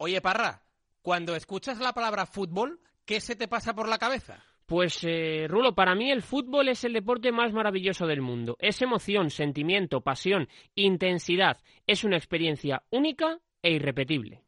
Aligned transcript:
Oye, 0.00 0.20
Parra, 0.20 0.62
cuando 1.02 1.34
escuchas 1.34 1.78
la 1.80 1.92
palabra 1.92 2.24
fútbol, 2.24 2.80
¿qué 3.04 3.20
se 3.20 3.34
te 3.34 3.48
pasa 3.48 3.74
por 3.74 3.88
la 3.88 3.98
cabeza? 3.98 4.44
Pues, 4.64 5.00
eh, 5.02 5.46
Rulo, 5.48 5.74
para 5.74 5.96
mí 5.96 6.10
el 6.12 6.22
fútbol 6.22 6.68
es 6.68 6.84
el 6.84 6.92
deporte 6.92 7.32
más 7.32 7.52
maravilloso 7.52 8.06
del 8.06 8.20
mundo. 8.20 8.56
Es 8.60 8.80
emoción, 8.80 9.30
sentimiento, 9.30 10.00
pasión, 10.02 10.48
intensidad. 10.76 11.56
Es 11.86 12.04
una 12.04 12.16
experiencia 12.16 12.84
única 12.90 13.40
e 13.60 13.72
irrepetible. 13.72 14.44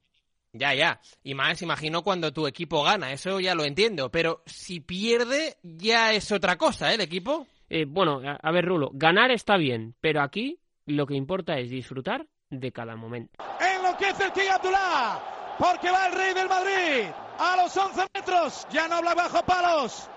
Ya, 0.52 0.72
ya. 0.74 1.00
Y 1.24 1.34
más, 1.34 1.62
imagino 1.62 2.02
cuando 2.02 2.32
tu 2.32 2.46
equipo 2.46 2.84
gana, 2.84 3.12
eso 3.12 3.40
ya 3.40 3.56
lo 3.56 3.64
entiendo. 3.64 4.10
Pero 4.10 4.42
si 4.46 4.78
pierde, 4.78 5.56
ya 5.62 6.12
es 6.12 6.30
otra 6.30 6.56
cosa, 6.56 6.92
¿eh? 6.92 6.94
El 6.94 7.00
equipo. 7.00 7.48
Eh, 7.68 7.86
bueno, 7.88 8.20
a, 8.24 8.36
a 8.36 8.52
ver, 8.52 8.66
Rulo, 8.66 8.90
ganar 8.92 9.32
está 9.32 9.56
bien, 9.56 9.96
pero 10.00 10.22
aquí 10.22 10.60
lo 10.86 11.06
que 11.06 11.14
importa 11.14 11.58
es 11.58 11.70
disfrutar 11.70 12.26
de 12.50 12.72
cada 12.72 12.94
momento. 12.94 13.42
Enloquece 13.60 14.24
el 14.24 14.32
King 14.32 14.50
Abdullah, 14.52 15.39
porque 15.60 15.90
va 15.90 16.06
el 16.06 16.12
rey 16.14 16.32
del 16.32 16.48
Madrid 16.48 17.04
a 17.38 17.56
los 17.56 17.76
11 17.76 18.06
metros. 18.14 18.66
Ya 18.70 18.88
no 18.88 18.96
habla 18.96 19.14
bajo 19.14 19.42
palos. 19.42 20.08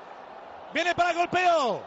Viene 0.74 0.96
para 0.96 1.12
el 1.12 1.18
golpeo. 1.18 1.82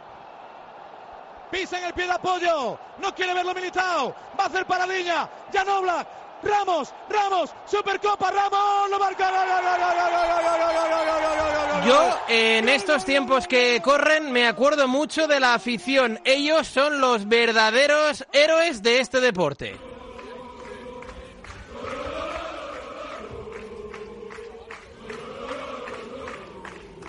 Pisa 1.50 1.78
en 1.78 1.84
el 1.84 1.94
pie 1.94 2.04
de 2.04 2.12
apoyo. 2.12 2.78
No 2.98 3.14
quiere 3.14 3.32
verlo 3.32 3.54
militado. 3.54 4.14
Va 4.38 4.44
a 4.44 4.46
hacer 4.48 4.66
paradiña. 4.66 5.28
Ya 5.52 5.64
no 5.64 5.76
habla. 5.76 6.06
Ramos, 6.42 6.92
Ramos, 7.08 7.50
Supercopa, 7.64 8.30
Ramos, 8.30 8.90
lo 8.90 8.98
marca. 8.98 9.32
Yo, 11.86 12.18
en 12.28 12.68
estos 12.68 13.06
tiempos 13.06 13.48
que 13.48 13.80
corren, 13.82 14.32
me 14.32 14.46
acuerdo 14.46 14.86
mucho 14.86 15.26
de 15.26 15.40
la 15.40 15.54
afición. 15.54 16.20
Ellos 16.24 16.66
son 16.66 17.00
los 17.00 17.26
verdaderos 17.26 18.26
héroes 18.32 18.82
de 18.82 19.00
este 19.00 19.20
deporte. 19.20 19.85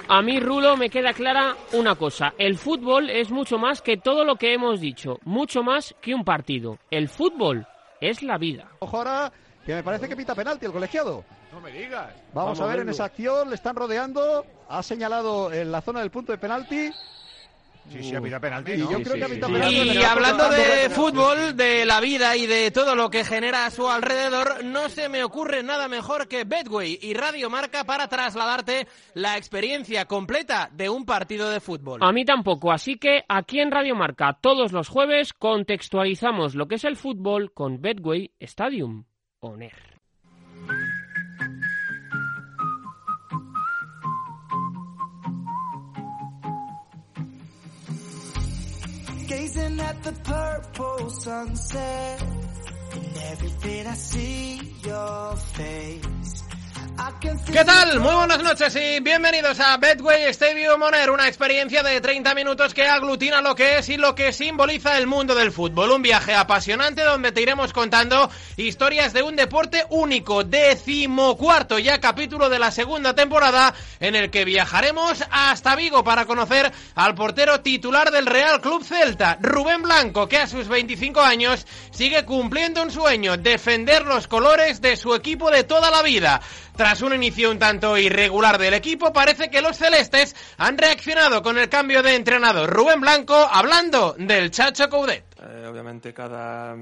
A 0.10 0.22
mí, 0.22 0.40
Rulo, 0.40 0.78
me 0.78 0.90
queda 0.90 1.12
clara 1.12 1.58
una 1.74 1.96
cosa. 1.96 2.34
El 2.38 2.58
fútbol 2.58 3.10
es 3.10 3.30
mucho 3.30 3.58
más 3.58 3.82
que 3.82 3.98
todo 3.98 4.24
lo 4.24 4.38
que 4.38 4.54
hemos 4.54 4.80
dicho. 4.80 5.20
Mucho 5.26 5.64
más 5.64 5.94
que 6.02 6.16
un 6.16 6.24
partido. 6.24 6.78
El 6.90 7.10
fútbol 7.10 7.68
es 8.00 8.24
la 8.24 8.38
vida. 8.38 8.70
Ojo 8.80 8.98
ahora, 8.98 9.30
que 9.66 9.76
me 9.76 9.84
parece 9.84 10.08
que 10.08 10.16
pita 10.16 10.34
penalti 10.34 10.66
el 10.66 10.72
colegiado. 10.72 11.26
No 11.52 11.60
me 11.60 11.72
digas. 11.72 12.14
Vamos, 12.34 12.58
a 12.62 12.66
ver 12.68 12.80
en 12.80 12.90
esa 12.90 13.04
acción, 13.04 13.50
le 13.50 13.56
están 13.56 13.76
rodeando, 13.76 14.46
ha 14.70 14.82
señalado 14.82 15.52
en 15.52 15.74
la 15.74 15.82
zona 15.82 16.00
del 16.00 16.10
punto 16.10 16.32
de 16.32 16.38
penalti. 16.38 16.90
Sí, 17.90 18.04
sí, 18.04 18.16
ha 18.16 18.22
pitado 18.22 18.42
penalti. 18.42 18.74
Y 18.74 18.78
¿no? 18.78 18.92
yo 18.92 19.02
creo 19.02 19.16
que 19.16 19.24
ha 19.24 19.28
pitado 19.28 19.54
penalti. 19.54 19.76
Y 19.76 19.90
está 19.90 20.12
hablando 20.12 20.50
de 20.50 20.90
fútbol, 20.90 21.56
de 21.56 21.86
la 21.86 22.02
vida 22.02 22.36
y 22.36 22.46
de 22.46 22.72
todo 22.72 22.96
lo 22.96 23.10
que 23.10 23.24
genera 23.24 23.66
a 23.66 23.72
su 23.72 23.88
alrededor, 23.88 24.64
no 24.64 24.90
se 24.90 25.10
me 25.10 25.24
ocurre 25.24 25.64
nada 25.64 25.88
mejor 25.88 26.28
que 26.28 26.44
Betway 26.44 27.00
y 27.02 27.14
Radio 27.14 27.50
Marca 27.50 27.84
para 27.86 28.08
trasladarte 28.08 28.88
la 29.14 29.38
experiencia 29.38 30.06
completa 30.06 30.70
de 30.74 30.90
un 30.90 31.06
partido 31.06 31.50
de 31.50 31.60
fútbol. 31.60 32.00
A 32.04 32.12
mí 32.12 32.26
tampoco, 32.26 32.72
así 32.72 32.98
que 32.98 33.24
aquí 33.28 33.60
en 33.60 33.72
Radio 33.72 33.96
Marca 33.96 34.38
todos 34.42 34.72
los 34.72 34.90
jueves 34.90 35.34
contextualizamos 35.34 36.56
lo 36.56 36.68
que 36.68 36.76
es 36.76 36.84
el 36.84 36.98
fútbol 36.98 37.54
con 37.54 37.82
Betway 37.82 38.32
Stadium 38.40 39.06
On 39.40 39.62
Air. 39.62 39.87
Gazing 49.28 49.80
at 49.82 50.04
the 50.04 50.14
purple 50.24 51.10
sunset, 51.10 52.22
and 52.94 53.18
everything 53.30 53.88
I 53.88 53.94
see 53.94 54.74
your 54.86 55.36
face. 55.36 56.37
¿Qué 57.20 57.66
tal? 57.66 58.00
Muy 58.00 58.14
buenas 58.14 58.44
noches 58.44 58.76
y 58.76 59.00
bienvenidos 59.00 59.60
a 59.60 59.78
Betway 59.78 60.26
Stadium 60.26 60.80
On 60.80 60.94
Air, 60.94 61.10
una 61.10 61.28
experiencia 61.28 61.82
de 61.82 62.00
30 62.00 62.36
minutos 62.36 62.76
que 62.76 62.86
aglutina 62.86 63.42
lo 63.42 63.56
que 63.56 63.80
es 63.80 63.90
y 63.90 63.98
lo 63.98 64.14
que 64.14 64.32
simboliza 64.32 65.00
el 65.00 65.08
mundo 65.08 65.34
del 65.34 65.52
fútbol. 65.52 65.90
Un 65.90 66.04
viaje 66.04 66.36
apasionante 66.36 67.04
donde 67.04 67.32
te 67.32 67.42
iremos 67.42 67.74
contando 67.74 68.30
historias 68.56 69.14
de 69.14 69.24
un 69.24 69.36
deporte 69.36 69.84
único, 69.90 70.44
decimocuarto 70.44 71.80
ya 71.80 72.00
capítulo 72.00 72.50
de 72.50 72.60
la 72.60 72.70
segunda 72.70 73.16
temporada, 73.16 73.74
en 74.00 74.16
el 74.16 74.30
que 74.30 74.46
viajaremos 74.46 75.24
hasta 75.32 75.76
Vigo 75.76 76.04
para 76.04 76.26
conocer 76.26 76.72
al 76.94 77.16
portero 77.16 77.62
titular 77.62 78.12
del 78.12 78.28
Real 78.28 78.62
Club 78.62 78.84
Celta, 78.84 79.40
Rubén 79.42 79.82
Blanco, 79.82 80.28
que 80.28 80.38
a 80.38 80.48
sus 80.48 80.68
25 80.68 81.20
años 81.22 81.66
sigue 81.90 82.26
cumpliendo 82.26 82.84
un 82.84 82.92
sueño, 82.92 83.38
defender 83.38 84.06
los 84.06 84.28
colores 84.28 84.82
de 84.82 84.96
su 84.98 85.16
equipo 85.16 85.50
de 85.50 85.64
toda 85.64 85.90
la 85.90 86.04
vida. 86.04 86.42
Tras 86.78 87.02
un 87.02 87.12
inicio 87.12 87.50
un 87.50 87.58
tanto 87.58 87.98
irregular 87.98 88.60
del 88.60 88.76
equipo, 88.76 89.12
parece 89.12 89.50
que 89.50 89.64
los 89.64 89.78
celestes 89.78 90.36
han 90.58 90.78
reaccionado 90.78 91.42
con 91.42 91.58
el 91.58 91.70
cambio 91.70 92.04
de 92.04 92.14
entrenador. 92.14 92.70
Rubén 92.70 93.02
Blanco 93.02 93.34
hablando 93.34 94.14
del 94.16 94.52
Chacho 94.52 94.88
Coudet. 94.88 95.26
Eh, 95.42 95.66
obviamente 95.68 96.14
cada, 96.14 96.78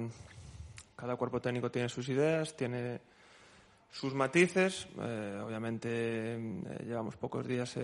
cada 0.98 1.16
cuerpo 1.16 1.40
técnico 1.40 1.72
tiene 1.72 1.88
sus 1.88 2.10
ideas, 2.10 2.58
tiene 2.58 3.00
sus 3.90 4.14
matices. 4.14 4.86
Eh, 5.02 5.42
obviamente 5.42 5.88
eh, 5.90 6.40
llevamos 6.86 7.16
pocos 7.16 7.48
días 7.48 7.78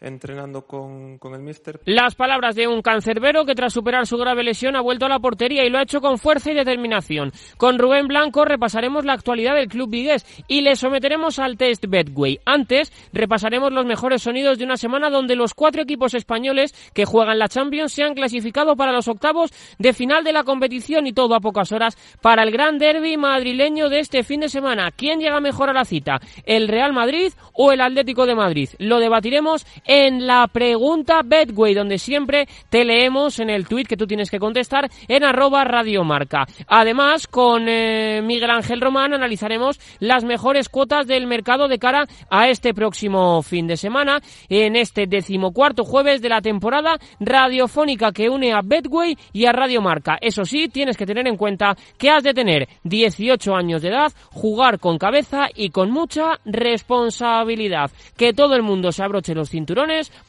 entrenando 0.00 0.66
con, 0.66 1.18
el 1.22 1.40
míster. 1.40 1.80
Las 1.84 2.14
palabras 2.14 2.54
de 2.54 2.68
un 2.68 2.82
cancerbero 2.82 3.44
que 3.44 3.54
tras 3.54 3.72
superar 3.72 4.06
su 4.06 4.16
grave 4.16 4.44
lesión 4.44 4.76
ha 4.76 4.80
vuelto 4.80 5.06
a 5.06 5.08
la 5.08 5.18
portería 5.18 5.64
y 5.64 5.70
lo 5.70 5.78
ha 5.78 5.82
hecho 5.82 6.00
con 6.00 6.18
fuerza 6.18 6.50
y 6.50 6.54
determinación. 6.54 7.32
Con 7.56 7.78
Rubén 7.78 8.06
Blanco 8.06 8.44
repasaremos 8.44 9.04
la 9.04 9.14
actualidad 9.14 9.54
del 9.54 9.68
club 9.68 9.90
vigués 9.90 10.26
y 10.48 10.60
le 10.60 10.76
someteremos 10.76 11.38
al 11.38 11.56
test 11.56 11.86
Betway. 11.88 12.40
Antes 12.44 12.92
repasaremos 13.12 13.72
los 13.72 13.86
mejores 13.86 14.22
sonidos 14.22 14.58
de 14.58 14.64
una 14.64 14.76
semana 14.76 15.10
donde 15.10 15.34
los 15.34 15.54
cuatro 15.54 15.82
equipos 15.82 16.14
españoles 16.14 16.74
que 16.92 17.04
juegan 17.04 17.38
la 17.38 17.48
Champions 17.48 17.92
se 17.92 18.02
han 18.02 18.14
clasificado 18.14 18.76
para 18.76 18.92
los 18.92 19.08
octavos 19.08 19.52
de 19.78 19.92
final 19.92 20.24
de 20.24 20.32
la 20.32 20.44
competición 20.44 21.06
y 21.06 21.12
todo 21.12 21.34
a 21.34 21.40
pocas 21.40 21.72
horas 21.72 21.96
para 22.20 22.42
el 22.42 22.50
gran 22.50 22.78
derby 22.78 23.16
madrileño 23.16 23.88
de 23.88 24.00
este 24.00 24.22
fin 24.22 24.40
de 24.40 24.48
semana. 24.48 24.90
¿Quién 24.90 25.20
llega 25.20 25.40
mejor 25.40 25.70
a 25.70 25.72
la 25.72 25.84
cita? 25.84 26.20
¿El 26.44 26.68
Real 26.68 26.92
Madrid 26.92 27.32
o 27.54 27.72
el 27.72 27.80
Atlético 27.80 28.26
de 28.26 28.34
Madrid? 28.34 28.68
Lo 28.78 29.00
debatiremos 29.00 29.66
en 29.86 30.26
la 30.26 30.46
pregunta 30.48 31.22
Betway, 31.24 31.74
donde 31.74 31.98
siempre 31.98 32.48
te 32.68 32.84
leemos 32.84 33.38
en 33.38 33.50
el 33.50 33.66
tuit 33.66 33.86
que 33.86 33.96
tú 33.96 34.06
tienes 34.06 34.30
que 34.30 34.38
contestar 34.38 34.90
en 35.08 35.24
arroba 35.24 35.64
radiomarca. 35.64 36.46
Además, 36.66 37.26
con 37.26 37.68
eh, 37.68 38.20
Miguel 38.22 38.50
Ángel 38.50 38.80
Román 38.80 39.14
analizaremos 39.14 39.78
las 40.00 40.24
mejores 40.24 40.68
cuotas 40.68 41.06
del 41.06 41.26
mercado 41.26 41.68
de 41.68 41.78
cara 41.78 42.06
a 42.30 42.48
este 42.48 42.74
próximo 42.74 43.42
fin 43.42 43.66
de 43.66 43.76
semana, 43.76 44.20
en 44.48 44.76
este 44.76 45.06
decimocuarto 45.06 45.84
jueves 45.84 46.20
de 46.20 46.28
la 46.28 46.40
temporada 46.40 46.98
radiofónica 47.20 48.12
que 48.12 48.28
une 48.28 48.52
a 48.52 48.60
Betway 48.62 49.16
y 49.32 49.46
a 49.46 49.52
Radiomarca. 49.52 50.18
Eso 50.20 50.44
sí, 50.44 50.68
tienes 50.68 50.96
que 50.96 51.06
tener 51.06 51.26
en 51.28 51.36
cuenta 51.36 51.76
que 51.98 52.10
has 52.10 52.22
de 52.22 52.34
tener 52.34 52.68
18 52.84 53.54
años 53.54 53.82
de 53.82 53.88
edad, 53.88 54.12
jugar 54.32 54.78
con 54.80 54.98
cabeza 54.98 55.48
y 55.54 55.70
con 55.70 55.90
mucha 55.90 56.40
responsabilidad. 56.44 57.90
Que 58.16 58.32
todo 58.32 58.54
el 58.54 58.62
mundo 58.62 58.92
se 58.92 59.02
abroche 59.02 59.34
los 59.34 59.50
cinturones 59.50 59.75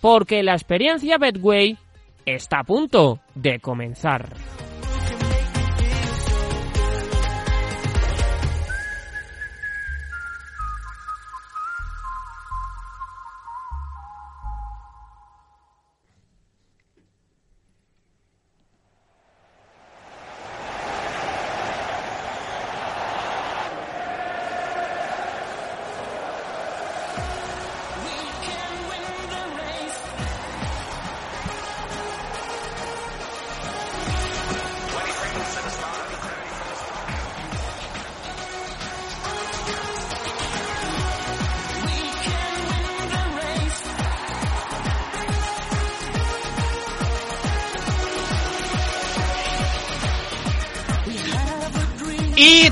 porque 0.02 0.44
la 0.44 0.54
experiencia 0.54 1.18
Betway 1.18 1.78
está 2.26 2.60
a 2.60 2.64
punto 2.64 3.20
de 3.36 3.60
comenzar. 3.60 4.30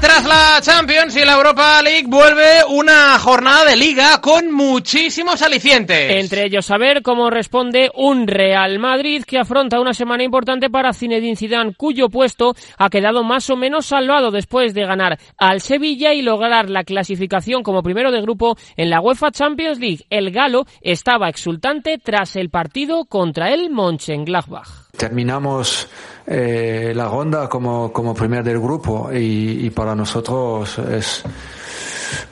Tras 0.05 0.25
la 0.27 0.61
Champions 0.61 1.15
y 1.15 1.25
la 1.25 1.33
Europa 1.33 1.81
League 1.81 2.05
vuelve 2.07 2.63
una 2.69 3.17
jornada 3.17 3.65
de 3.65 3.75
liga 3.75 4.21
con 4.21 4.51
muchísimos 4.51 5.41
alicientes. 5.41 6.11
Entre 6.11 6.45
ellos 6.45 6.67
saber 6.67 7.01
cómo 7.01 7.31
responde 7.31 7.89
un 7.95 8.27
Real 8.27 8.77
Madrid 8.77 9.23
que 9.25 9.39
afronta 9.39 9.79
una 9.79 9.95
semana 9.95 10.23
importante 10.23 10.69
para 10.69 10.93
Zinedine 10.93 11.35
Zidane, 11.35 11.73
cuyo 11.73 12.09
puesto 12.09 12.53
ha 12.77 12.89
quedado 12.91 13.23
más 13.23 13.49
o 13.49 13.55
menos 13.55 13.87
salvado 13.87 14.29
después 14.29 14.75
de 14.75 14.85
ganar 14.85 15.17
al 15.39 15.59
Sevilla 15.59 16.13
y 16.13 16.21
lograr 16.21 16.69
la 16.69 16.83
clasificación 16.83 17.63
como 17.63 17.81
primero 17.81 18.11
de 18.11 18.21
grupo 18.21 18.57
en 18.77 18.91
la 18.91 19.01
UEFA 19.01 19.31
Champions 19.31 19.79
League. 19.79 20.05
El 20.11 20.29
galo 20.29 20.67
estaba 20.81 21.29
exultante 21.29 21.97
tras 21.97 22.35
el 22.35 22.51
partido 22.51 23.05
contra 23.05 23.51
el 23.51 23.71
Mönchengladbach. 23.71 24.84
Terminamos 24.97 25.87
eh, 26.27 26.93
la 26.95 27.07
ronda 27.07 27.47
como, 27.47 27.91
como 27.93 28.13
primer 28.13 28.43
del 28.43 28.59
grupo 28.59 29.09
y, 29.13 29.69
para 29.69 29.95
nosotros 29.95 30.79
es, 30.79 31.23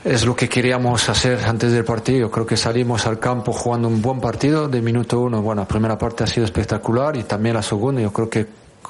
es 0.03 0.25
lo 0.25 0.35
que 0.35 0.49
queríamos 0.49 1.07
hacer 1.09 1.39
antes 1.45 1.71
del 1.71 1.83
partido. 1.83 2.31
Creo 2.31 2.45
que 2.45 2.57
salimos 2.57 3.05
al 3.05 3.19
campo 3.19 3.53
jugando 3.53 3.87
un 3.87 4.01
buen 4.01 4.19
partido 4.19 4.67
de 4.67 4.81
minuto 4.81 5.19
uno. 5.19 5.41
Bueno, 5.41 5.61
la 5.61 5.67
primera 5.67 5.97
parte 5.97 6.23
ha 6.23 6.27
sido 6.27 6.45
espectacular 6.45 7.15
y 7.17 7.23
también 7.23 7.55
la 7.55 7.61
segunda. 7.61 8.01
Yo 8.01 8.11
creo 8.11 8.29
que 8.29 8.47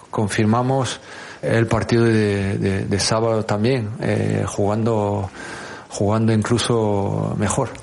confirmamos 0.09 0.99
el 1.41 1.67
partido 1.67 2.05
de, 2.05 2.57
de, 2.57 2.85
de 2.85 2.99
sábado 2.99 3.43
también, 3.43 3.89
eh, 3.99 4.45
jugando, 4.47 5.29
jugando 5.89 6.31
incluso 6.31 7.35
mejor. 7.37 7.82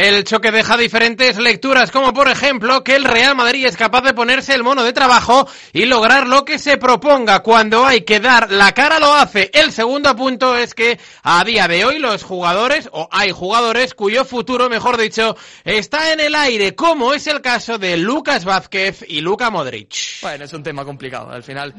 El 0.00 0.24
choque 0.24 0.50
deja 0.50 0.78
diferentes 0.78 1.36
lecturas, 1.36 1.90
como 1.90 2.14
por 2.14 2.30
ejemplo 2.30 2.82
que 2.82 2.96
el 2.96 3.04
Real 3.04 3.36
Madrid 3.36 3.66
es 3.66 3.76
capaz 3.76 4.00
de 4.00 4.14
ponerse 4.14 4.54
el 4.54 4.62
mono 4.62 4.82
de 4.82 4.94
trabajo 4.94 5.46
y 5.74 5.84
lograr 5.84 6.26
lo 6.26 6.46
que 6.46 6.58
se 6.58 6.78
proponga. 6.78 7.40
Cuando 7.40 7.84
hay 7.84 8.00
que 8.00 8.18
dar 8.18 8.50
la 8.50 8.72
cara 8.72 8.98
lo 8.98 9.12
hace. 9.12 9.50
El 9.52 9.72
segundo 9.72 10.16
punto 10.16 10.56
es 10.56 10.72
que 10.72 10.98
a 11.22 11.44
día 11.44 11.68
de 11.68 11.84
hoy 11.84 11.98
los 11.98 12.22
jugadores, 12.22 12.88
o 12.92 13.10
hay 13.12 13.30
jugadores 13.30 13.92
cuyo 13.92 14.24
futuro, 14.24 14.70
mejor 14.70 14.96
dicho, 14.96 15.36
está 15.66 16.14
en 16.14 16.20
el 16.20 16.34
aire, 16.34 16.74
como 16.74 17.12
es 17.12 17.26
el 17.26 17.42
caso 17.42 17.76
de 17.76 17.98
Lucas 17.98 18.46
Vázquez 18.46 19.04
y 19.06 19.20
Luka 19.20 19.50
Modric. 19.50 20.22
Bueno, 20.22 20.46
es 20.46 20.52
un 20.54 20.62
tema 20.62 20.82
complicado. 20.82 21.30
Al 21.30 21.42
final 21.42 21.74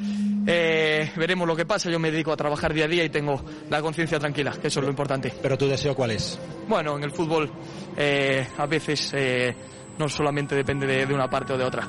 eh, 0.45 1.11
veremos 1.15 1.47
lo 1.47 1.55
que 1.55 1.65
pasa. 1.65 1.89
Yo 1.89 1.97
me 1.97 2.11
dedico 2.11 2.31
a 2.31 2.37
trabajar 2.37 2.71
día 2.71 2.85
a 2.85 2.87
día 2.87 3.03
y 3.03 3.09
tengo 3.09 3.43
la 3.67 3.81
conciencia 3.81 4.19
tranquila, 4.19 4.51
que 4.61 4.67
eso 4.67 4.79
es 4.79 4.83
lo 4.83 4.91
importante. 4.91 5.33
¿Pero 5.41 5.57
tu 5.57 5.67
deseo 5.67 5.95
cuál 5.95 6.11
es? 6.11 6.37
Bueno, 6.67 6.97
en 6.97 7.03
el 7.03 7.11
fútbol 7.11 7.51
eh, 7.97 8.47
a 8.57 8.65
veces 8.65 9.11
eh, 9.13 9.55
no 9.97 10.07
solamente 10.09 10.55
depende 10.55 10.85
de, 10.87 11.05
de, 11.05 11.13
una 11.13 11.29
parte 11.29 11.53
o 11.53 11.57
de 11.57 11.63
otra. 11.63 11.87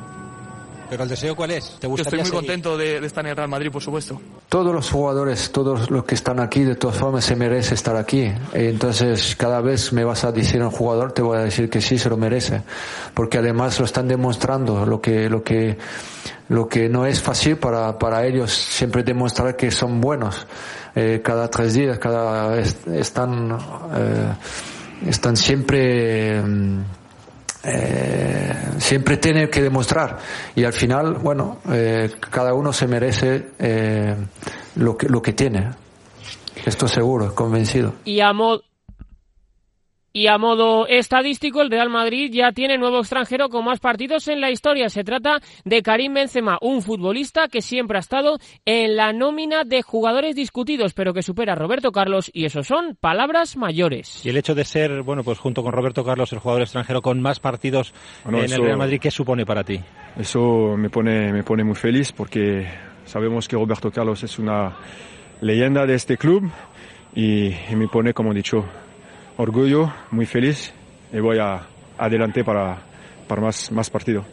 ¿Pero 0.91 1.05
el 1.05 1.09
deseo 1.09 1.35
cuál 1.35 1.53
es? 1.53 1.79
¿Te 1.81 1.89
Yo 1.89 1.95
estoy 1.95 2.19
muy 2.19 2.27
seguir? 2.27 2.33
contento 2.33 2.77
de, 2.77 3.01
de, 3.01 3.07
estar 3.07 3.25
en 3.25 3.31
el 3.31 3.37
Real 3.37 3.49
Madrid, 3.49 3.71
por 3.71 3.81
supuesto. 3.81 4.21
Todos 4.51 4.75
los 4.75 4.91
jugadores, 4.91 5.51
todos 5.51 5.91
los 5.91 6.05
que 6.05 6.15
están 6.15 6.39
aquí, 6.39 6.65
de 6.65 6.75
todas 6.75 6.99
formas 6.99 7.25
se 7.25 7.35
merece 7.35 7.75
estar 7.75 7.97
aquí. 7.97 8.31
Entonces, 8.53 9.35
cada 9.37 9.63
vez 9.63 9.91
me 9.95 10.05
vas 10.05 10.25
a 10.25 10.33
decir 10.33 10.61
a 10.61 10.67
un 10.67 10.71
jugador, 10.71 11.13
te 11.13 11.23
voy 11.23 11.39
a 11.39 11.41
decir 11.41 11.71
que 11.71 11.81
sí, 11.81 11.99
se 11.99 12.11
lo 12.11 12.19
merece. 12.19 12.61
Porque 13.15 13.39
además 13.39 13.79
lo 13.79 13.87
están 13.87 14.07
demostrando, 14.07 14.85
lo 14.85 15.01
que, 15.01 15.31
lo 15.31 15.43
que, 15.43 15.79
lo 16.51 16.69
que 16.69 16.91
no 16.91 17.07
es 17.07 17.23
fácil 17.23 17.57
para, 17.57 17.99
para 17.99 18.27
ellos 18.27 18.53
siempre 18.53 19.03
demostrar 19.03 19.57
que 19.57 19.71
son 19.71 19.99
buenos. 19.99 20.47
Eh, 20.95 21.23
cada 21.25 21.49
tres 21.49 21.73
días, 21.73 21.99
cada, 21.99 22.59
están, 22.59 23.59
eh, 23.97 24.33
están 25.07 25.37
siempre 25.37 26.43
eh, 27.65 28.55
siempre 28.79 29.17
tiene 29.19 29.49
que 29.49 29.63
demostrar. 29.63 30.19
Y 30.55 30.65
al 30.65 30.73
final 30.73 31.15
bueno 31.15 31.59
eh, 31.71 32.11
cada 32.31 32.55
uno 32.55 32.73
se 32.73 32.87
merece 32.87 33.51
eh, 33.59 34.17
lo 34.77 34.97
que 34.97 35.09
lo 35.09 35.23
que 35.23 35.33
tiene. 35.33 35.71
Esto 36.65 36.87
seguro 36.87 37.35
convencido. 37.35 37.95
Y 38.05 38.21
y 40.13 40.27
a 40.27 40.39
modo 40.39 40.87
estadístico, 40.87 41.63
el 41.63 41.71
Real 41.71 41.89
Madrid 41.89 42.31
ya 42.33 42.53
tiene 42.53 42.77
nuevo 42.77 42.99
extranjero 42.99 43.49
con 43.49 43.65
más 43.65 43.81
partidos 43.81 44.29
en 44.29 44.41
la 44.41 44.51
historia. 44.51 44.89
Se 44.89 45.05
trata 45.05 45.41
de 45.65 45.83
Karim 45.83 46.15
Benzema, 46.15 46.59
un 46.61 46.83
futbolista 46.83 47.49
que 47.49 47.63
siempre 47.63 47.97
ha 47.97 48.01
estado 48.01 48.39
en 48.65 48.97
la 48.97 49.13
nómina 49.13 49.65
de 49.65 49.83
jugadores 49.83 50.37
discutidos, 50.37 50.93
pero 50.93 51.15
que 51.15 51.23
supera 51.23 51.55
a 51.55 51.57
Roberto 51.57 51.93
Carlos 51.93 52.31
y 52.33 52.45
eso 52.45 52.63
son 52.63 52.97
palabras 53.01 53.57
mayores. 53.57 54.25
Y 54.25 54.29
el 54.29 54.37
hecho 54.37 54.55
de 54.55 54.65
ser, 54.65 55.03
bueno, 55.03 55.25
pues 55.25 55.39
junto 55.39 55.63
con 55.63 55.73
Roberto 55.73 56.05
Carlos, 56.05 56.33
el 56.33 56.41
jugador 56.41 56.63
extranjero 56.63 57.01
con 57.01 57.21
más 57.23 57.41
partidos 57.41 57.95
bueno, 58.25 58.39
en 58.39 58.45
eso, 58.45 58.57
el 58.57 58.63
Real 58.63 58.79
Madrid, 58.79 59.01
¿qué 59.01 59.11
supone 59.11 59.47
para 59.47 59.65
ti? 59.65 59.81
Eso 60.19 60.77
me 60.77 60.91
pone, 60.91 61.33
me 61.33 61.43
pone 61.43 61.65
muy 61.65 61.75
feliz 61.75 62.13
porque 62.13 62.67
sabemos 63.07 63.49
que 63.49 63.57
Roberto 63.57 63.91
Carlos 63.91 64.23
es 64.23 64.39
una 64.39 64.77
leyenda 65.41 65.87
de 65.87 65.95
este 65.95 66.19
club 66.19 66.51
y, 67.15 67.47
y 67.49 67.77
me 67.77 67.89
pone, 67.89 68.13
como 68.13 68.33
he 68.33 68.35
dicho, 68.35 68.65
orgullo, 69.37 69.93
muy 70.11 70.27
feliz 70.27 70.73
y 71.13 71.21
voy 71.21 71.39
a 71.39 71.67
adelante 71.99 72.45
para, 72.45 72.83
para 73.29 73.43
más, 73.43 73.71
más 73.71 73.91
partido. 73.91 74.25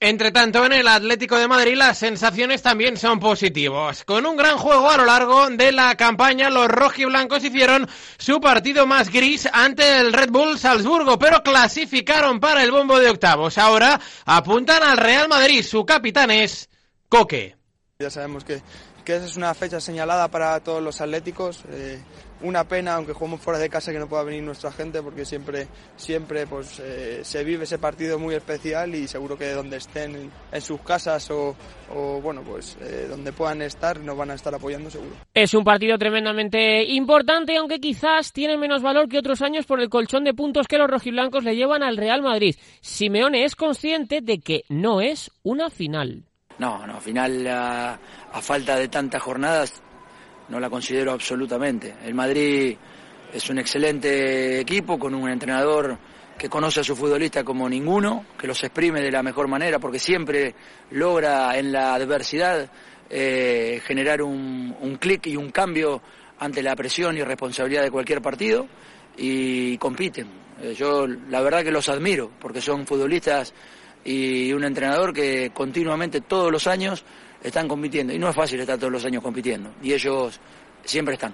Entre 0.00 0.32
tanto, 0.32 0.66
en 0.66 0.72
el 0.72 0.86
Atlético 0.86 1.38
de 1.38 1.48
Madrid 1.48 1.76
las 1.76 1.96
sensaciones 1.96 2.60
también 2.60 2.98
son 2.98 3.20
positivas. 3.20 4.04
Con 4.04 4.26
un 4.26 4.36
gran 4.36 4.58
juego 4.58 4.90
a 4.90 4.98
lo 4.98 5.06
largo 5.06 5.48
de 5.48 5.72
la 5.72 5.94
campaña, 5.94 6.50
los 6.50 6.68
rojiblancos 6.68 7.42
hicieron 7.42 7.88
su 8.18 8.38
partido 8.38 8.86
más 8.86 9.10
gris 9.10 9.48
ante 9.50 10.00
el 10.00 10.12
Red 10.12 10.30
Bull 10.30 10.58
Salzburgo, 10.58 11.18
pero 11.18 11.42
clasificaron 11.42 12.38
para 12.38 12.62
el 12.62 12.70
bombo 12.70 12.98
de 12.98 13.08
octavos. 13.08 13.56
Ahora 13.56 13.98
apuntan 14.26 14.82
al 14.82 14.98
Real 14.98 15.26
Madrid. 15.28 15.62
Su 15.62 15.86
capitán 15.86 16.30
es 16.30 16.68
Coque. 17.08 17.56
Ya 17.98 18.10
sabemos 18.10 18.44
que, 18.44 18.60
que 19.04 19.16
esa 19.16 19.26
es 19.26 19.36
una 19.36 19.54
fecha 19.54 19.80
señalada 19.80 20.28
para 20.28 20.58
todos 20.60 20.82
los 20.82 21.00
atléticos. 21.00 21.64
Eh, 21.70 22.00
una 22.40 22.64
pena, 22.64 22.94
aunque 22.94 23.12
jugamos 23.12 23.40
fuera 23.40 23.58
de 23.58 23.70
casa, 23.70 23.92
que 23.92 23.98
no 23.98 24.08
pueda 24.08 24.22
venir 24.22 24.42
nuestra 24.42 24.70
gente, 24.70 25.02
porque 25.02 25.24
siempre, 25.24 25.68
siempre 25.96 26.46
pues, 26.46 26.78
eh, 26.80 27.20
se 27.22 27.44
vive 27.44 27.64
ese 27.64 27.78
partido 27.78 28.18
muy 28.18 28.34
especial 28.34 28.94
y 28.94 29.08
seguro 29.08 29.38
que 29.38 29.50
donde 29.52 29.76
estén 29.76 30.30
en, 30.52 30.60
sus 30.60 30.80
casas 30.80 31.30
o, 31.30 31.54
o 31.94 32.20
bueno, 32.20 32.42
pues 32.42 32.76
eh, 32.80 33.06
donde 33.08 33.32
puedan 33.32 33.62
estar, 33.62 33.98
nos 34.00 34.16
van 34.16 34.30
a 34.30 34.34
estar 34.34 34.54
apoyando 34.54 34.90
seguro. 34.90 35.16
Es 35.32 35.54
un 35.54 35.64
partido 35.64 35.96
tremendamente 35.96 36.84
importante, 36.84 37.56
aunque 37.56 37.80
quizás 37.80 38.32
tiene 38.32 38.58
menos 38.58 38.82
valor 38.82 39.08
que 39.08 39.18
otros 39.18 39.40
años 39.42 39.66
por 39.66 39.80
el 39.80 39.88
colchón 39.88 40.24
de 40.24 40.34
puntos 40.34 40.66
que 40.66 40.78
los 40.78 40.90
rojiblancos 40.90 41.44
le 41.44 41.56
llevan 41.56 41.82
al 41.82 41.96
Real 41.96 42.22
Madrid. 42.22 42.56
Simeone 42.80 43.44
es 43.44 43.56
consciente 43.56 44.20
de 44.20 44.40
que 44.40 44.64
no 44.68 45.00
es 45.00 45.30
una 45.42 45.70
final. 45.70 46.24
No, 46.58 46.86
no, 46.86 47.00
final 47.00 47.46
a, 47.46 47.98
a 48.32 48.40
falta 48.40 48.76
de 48.76 48.88
tantas 48.88 49.22
jornadas 49.22 49.82
no 50.48 50.60
la 50.60 50.70
considero 50.70 51.12
absolutamente. 51.12 51.94
El 52.04 52.14
Madrid 52.14 52.76
es 53.32 53.50
un 53.50 53.58
excelente 53.58 54.60
equipo 54.60 54.98
con 54.98 55.14
un 55.14 55.28
entrenador 55.28 55.98
que 56.38 56.48
conoce 56.48 56.80
a 56.80 56.84
su 56.84 56.96
futbolista 56.96 57.44
como 57.44 57.68
ninguno, 57.68 58.26
que 58.38 58.46
los 58.46 58.62
exprime 58.62 59.00
de 59.00 59.10
la 59.10 59.22
mejor 59.22 59.48
manera, 59.48 59.78
porque 59.78 59.98
siempre 59.98 60.54
logra 60.90 61.56
en 61.58 61.72
la 61.72 61.94
adversidad 61.94 62.68
eh, 63.08 63.80
generar 63.84 64.22
un, 64.22 64.74
un 64.80 64.96
clic 64.96 65.26
y 65.28 65.36
un 65.36 65.50
cambio 65.50 66.02
ante 66.38 66.62
la 66.62 66.74
presión 66.74 67.16
y 67.16 67.22
responsabilidad 67.22 67.82
de 67.82 67.90
cualquier 67.90 68.20
partido 68.20 68.66
y 69.16 69.78
compiten. 69.78 70.28
Eh, 70.60 70.74
yo 70.76 71.06
la 71.06 71.40
verdad 71.40 71.62
que 71.62 71.70
los 71.70 71.88
admiro, 71.88 72.30
porque 72.40 72.60
son 72.60 72.86
futbolistas 72.86 73.54
y 74.04 74.52
un 74.52 74.64
entrenador 74.64 75.12
que 75.12 75.50
continuamente 75.54 76.20
todos 76.20 76.52
los 76.52 76.66
años 76.66 77.04
están 77.42 77.68
compitiendo. 77.68 78.12
Y 78.12 78.18
no 78.18 78.28
es 78.28 78.36
fácil 78.36 78.60
estar 78.60 78.78
todos 78.78 78.92
los 78.92 79.04
años 79.04 79.22
compitiendo. 79.22 79.72
Y 79.82 79.92
ellos 79.92 80.38
siempre 80.84 81.14
están. 81.14 81.32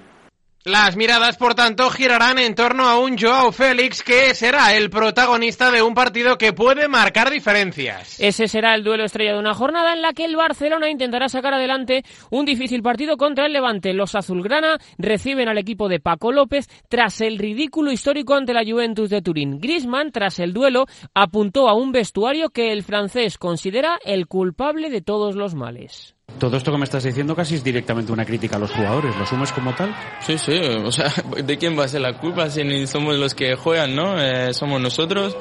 Las 0.67 0.95
miradas, 0.95 1.39
por 1.39 1.55
tanto, 1.55 1.89
girarán 1.89 2.39
en 2.39 2.55
torno 2.55 2.87
a 2.87 2.99
un 2.99 3.17
Joao 3.17 3.51
Félix 3.51 4.03
que 4.03 4.35
será 4.35 4.77
el 4.77 4.91
protagonista 4.91 5.71
de 5.71 5.81
un 5.81 5.95
partido 5.95 6.37
que 6.37 6.53
puede 6.53 6.87
marcar 6.87 7.31
diferencias. 7.31 8.21
Ese 8.21 8.47
será 8.47 8.75
el 8.75 8.85
duelo 8.85 9.05
estrella 9.05 9.33
de 9.33 9.39
una 9.39 9.55
jornada 9.55 9.95
en 9.95 10.03
la 10.03 10.13
que 10.13 10.27
el 10.27 10.37
Barcelona 10.37 10.91
intentará 10.91 11.31
sacar 11.31 11.55
adelante 11.55 12.05
un 12.31 12.45
difícil 12.45 12.83
partido 12.83 13.17
contra 13.17 13.47
el 13.47 13.55
Levante. 13.55 13.95
Los 13.95 14.15
azulgrana 14.15 14.77
reciben 14.99 15.49
al 15.49 15.57
equipo 15.57 15.89
de 15.89 15.99
Paco 15.99 16.31
López 16.31 16.69
tras 16.91 17.23
el 17.23 17.39
ridículo 17.39 17.91
histórico 17.91 18.35
ante 18.35 18.53
la 18.53 18.63
Juventus 18.63 19.09
de 19.09 19.23
Turín. 19.23 19.61
Griezmann, 19.61 20.13
tras 20.13 20.41
el 20.41 20.53
duelo, 20.53 20.85
apuntó 21.15 21.71
a 21.71 21.75
un 21.75 21.91
vestuario 21.91 22.51
que 22.51 22.71
el 22.73 22.83
francés 22.83 23.39
considera 23.39 23.99
el 24.05 24.27
culpable 24.27 24.91
de 24.91 25.01
todos 25.01 25.37
los 25.37 25.55
males. 25.55 26.17
Todo 26.39 26.57
esto 26.57 26.73
que 26.73 26.79
me 26.79 26.85
estás 26.85 27.05
diciendo 27.05 27.37
casi 27.37 27.57
es 27.57 27.65
directamente 27.65 28.13
una 28.13 28.25
crítica 28.25 28.57
a 28.57 28.59
los 28.59 28.71
jugadores. 28.71 29.15
¿Lo 29.17 29.25
asumes 29.25 29.53
como 29.53 29.75
tal? 29.75 29.95
Sí, 30.21 30.39
sí. 30.39 30.59
O 30.85 30.93
sea, 30.93 31.13
¿de 31.43 31.59
quién 31.59 31.79
va 31.79 31.85
a 31.85 31.89
ser 31.89 32.01
la 32.01 32.19
culpa 32.19 32.49
si 32.51 32.65
ni 32.65 32.87
somos 32.87 33.17
los 33.17 33.35
que 33.35 33.55
juegan, 33.55 33.95
no? 33.95 34.21
Eh, 34.21 34.55
somos 34.55 34.81
nosotros. 34.81 35.37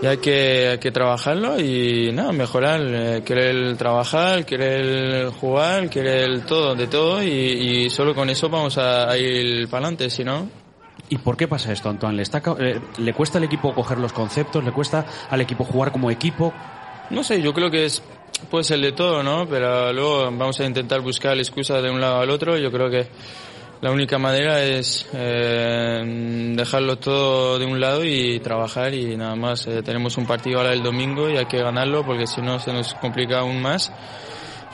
Y 0.00 0.06
hay 0.06 0.18
que, 0.18 0.68
hay 0.68 0.78
que 0.78 0.92
trabajarlo 0.92 1.58
y 1.60 2.12
nada, 2.12 2.32
mejorar. 2.32 2.80
Eh, 2.82 3.22
querer 3.24 3.76
trabajar, 3.76 4.46
querer 4.46 5.30
jugar, 5.30 5.90
querer 5.90 6.46
todo, 6.46 6.74
de 6.74 6.86
todo. 6.86 7.22
Y, 7.22 7.28
y 7.28 7.90
solo 7.90 8.14
con 8.14 8.30
eso 8.30 8.48
vamos 8.48 8.78
a, 8.78 9.10
a 9.10 9.18
ir 9.18 9.68
para 9.68 9.86
adelante, 9.86 10.08
si 10.08 10.24
no. 10.24 10.48
¿Y 11.10 11.18
por 11.18 11.36
qué 11.36 11.48
pasa 11.48 11.72
esto, 11.72 11.88
Antoine? 11.88 12.16
¿Le, 12.16 12.22
está, 12.22 12.42
eh, 12.58 12.80
¿Le 12.98 13.14
cuesta 13.14 13.38
al 13.38 13.44
equipo 13.44 13.74
coger 13.74 13.98
los 13.98 14.12
conceptos? 14.12 14.62
¿Le 14.62 14.72
cuesta 14.72 15.06
al 15.30 15.40
equipo 15.40 15.64
jugar 15.64 15.90
como 15.90 16.10
equipo? 16.10 16.52
No 17.10 17.22
sé, 17.22 17.40
yo 17.40 17.54
creo 17.54 17.70
que 17.70 17.86
es 17.86 18.02
puede 18.50 18.64
ser 18.64 18.80
de 18.80 18.92
todo, 18.92 19.22
¿no? 19.22 19.46
Pero 19.48 19.92
luego 19.92 20.24
vamos 20.24 20.58
a 20.60 20.64
intentar 20.64 21.00
buscar 21.00 21.36
la 21.36 21.42
excusa 21.42 21.80
de 21.80 21.90
un 21.90 22.00
lado 22.00 22.20
al 22.20 22.30
otro. 22.30 22.56
Yo 22.56 22.70
creo 22.70 22.90
que 22.90 23.08
la 23.80 23.92
única 23.92 24.18
manera 24.18 24.62
es 24.64 25.06
eh, 25.12 26.52
dejarlo 26.56 26.98
todo 26.98 27.60
de 27.60 27.66
un 27.66 27.78
lado 27.78 28.04
y 28.04 28.40
trabajar 28.40 28.92
y 28.92 29.16
nada 29.16 29.36
más. 29.36 29.66
Eh, 29.68 29.82
tenemos 29.82 30.16
un 30.16 30.26
partido 30.26 30.58
ahora 30.58 30.72
el 30.72 30.82
domingo 30.82 31.30
y 31.30 31.36
hay 31.36 31.46
que 31.46 31.58
ganarlo 31.58 32.04
porque 32.04 32.26
si 32.26 32.40
no 32.40 32.58
se 32.58 32.72
nos 32.72 32.94
complica 32.94 33.38
aún 33.38 33.62
más. 33.62 33.92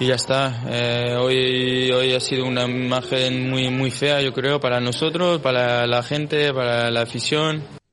Y 0.00 0.06
ya 0.06 0.14
está. 0.14 0.62
Eh, 0.68 1.16
hoy, 1.18 1.90
hoy 1.92 2.14
ha 2.14 2.20
sido 2.20 2.46
una 2.46 2.64
imagen 2.64 3.50
muy, 3.50 3.68
muy 3.68 3.90
fea, 3.90 4.20
yo 4.22 4.32
creo, 4.32 4.58
para 4.58 4.80
nosotros, 4.80 5.40
para 5.40 5.86
la 5.86 6.02
gente, 6.02 6.52
para 6.52 6.90
la 6.90 7.02
afición. 7.02 7.83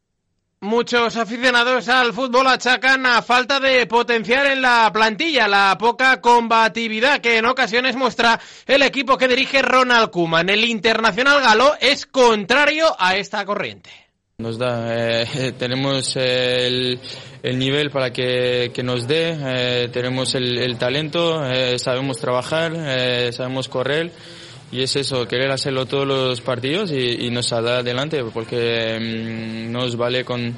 Muchos 0.63 1.17
aficionados 1.17 1.89
al 1.89 2.13
fútbol 2.13 2.45
achacan 2.45 3.03
a 3.07 3.23
falta 3.23 3.59
de 3.59 3.87
potenciar 3.87 4.45
en 4.45 4.61
la 4.61 4.91
plantilla, 4.93 5.47
la 5.47 5.75
poca 5.75 6.21
combatividad 6.21 7.19
que 7.19 7.39
en 7.39 7.47
ocasiones 7.47 7.95
muestra 7.95 8.39
el 8.67 8.83
equipo 8.83 9.17
que 9.17 9.27
dirige 9.27 9.63
Ronald 9.63 10.11
Koeman. 10.11 10.51
El 10.51 10.63
internacional 10.65 11.41
galo 11.41 11.73
es 11.81 12.05
contrario 12.05 12.95
a 12.99 13.15
esta 13.15 13.43
corriente. 13.43 13.89
Nos 14.37 14.59
da, 14.59 15.23
eh, 15.23 15.53
tenemos 15.57 16.15
el, 16.15 16.99
el, 17.41 17.57
nivel 17.57 17.89
para 17.89 18.13
que, 18.13 18.69
que 18.71 18.83
nos 18.83 19.07
dé, 19.07 19.35
eh, 19.43 19.89
tenemos 19.91 20.35
el, 20.35 20.77
talento, 20.77 21.43
eh, 21.43 21.79
sabemos 21.79 22.17
trabajar, 22.17 23.33
sabemos 23.33 23.67
correr 23.67 24.11
y 24.71 24.81
es 24.81 24.95
eso, 24.95 25.27
querer 25.27 25.51
hacerlo 25.51 25.85
todos 25.85 26.07
los 26.07 26.41
partidos 26.41 26.91
y, 26.91 27.25
y 27.25 27.29
nos 27.29 27.47
saldrá 27.47 27.79
adelante 27.79 28.23
porque 28.33 28.97
mmm, 28.99 29.71
nos 29.71 29.97
vale 29.97 30.23
con, 30.23 30.55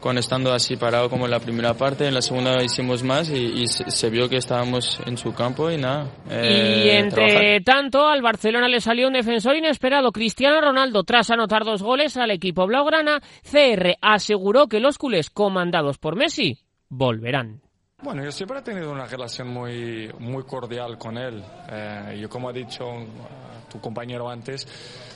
con 0.00 0.18
estando 0.18 0.52
así 0.52 0.76
parado 0.76 1.08
como 1.08 1.24
en 1.24 1.30
la 1.30 1.40
primera 1.40 1.72
parte, 1.74 2.06
en 2.06 2.14
la 2.14 2.20
segunda 2.20 2.62
hicimos 2.62 3.02
más 3.02 3.30
y, 3.30 3.62
y 3.62 3.66
se, 3.68 3.90
se, 3.90 4.10
vio 4.10 4.28
que 4.28 4.36
estábamos 4.36 5.00
en 5.06 5.16
su 5.16 5.32
campo 5.32 5.70
y 5.70 5.78
nada. 5.78 6.08
Eh, 6.28 6.82
y 6.84 6.90
entre 6.90 7.26
trabajar. 7.26 7.64
tanto 7.64 8.08
al 8.08 8.20
Barcelona 8.20 8.68
le 8.68 8.80
salió 8.80 9.06
un 9.06 9.14
defensor 9.14 9.56
inesperado, 9.56 10.12
Cristiano 10.12 10.60
Ronaldo, 10.60 11.04
tras 11.04 11.30
anotar 11.30 11.64
dos 11.64 11.82
goles 11.82 12.16
al 12.16 12.32
equipo 12.32 12.66
blaugrana, 12.66 13.22
CR 13.50 13.96
aseguró 14.02 14.66
que 14.66 14.80
los 14.80 14.98
culés 14.98 15.30
comandados 15.30 15.96
por 15.96 16.16
Messi 16.16 16.58
volverán. 16.88 17.62
Bueno, 18.02 18.22
yo 18.22 18.32
siempre 18.32 18.58
he 18.58 18.62
tenido 18.62 18.92
una 18.92 19.06
relación 19.06 19.48
muy, 19.48 20.12
muy 20.18 20.42
cordial 20.44 20.98
con 20.98 21.16
él. 21.16 21.42
Eh, 21.70 22.18
yo, 22.20 22.28
como 22.28 22.48
ha 22.48 22.52
dicho 22.52 22.86
uh, 22.86 23.70
tu 23.70 23.80
compañero 23.80 24.28
antes, 24.28 24.66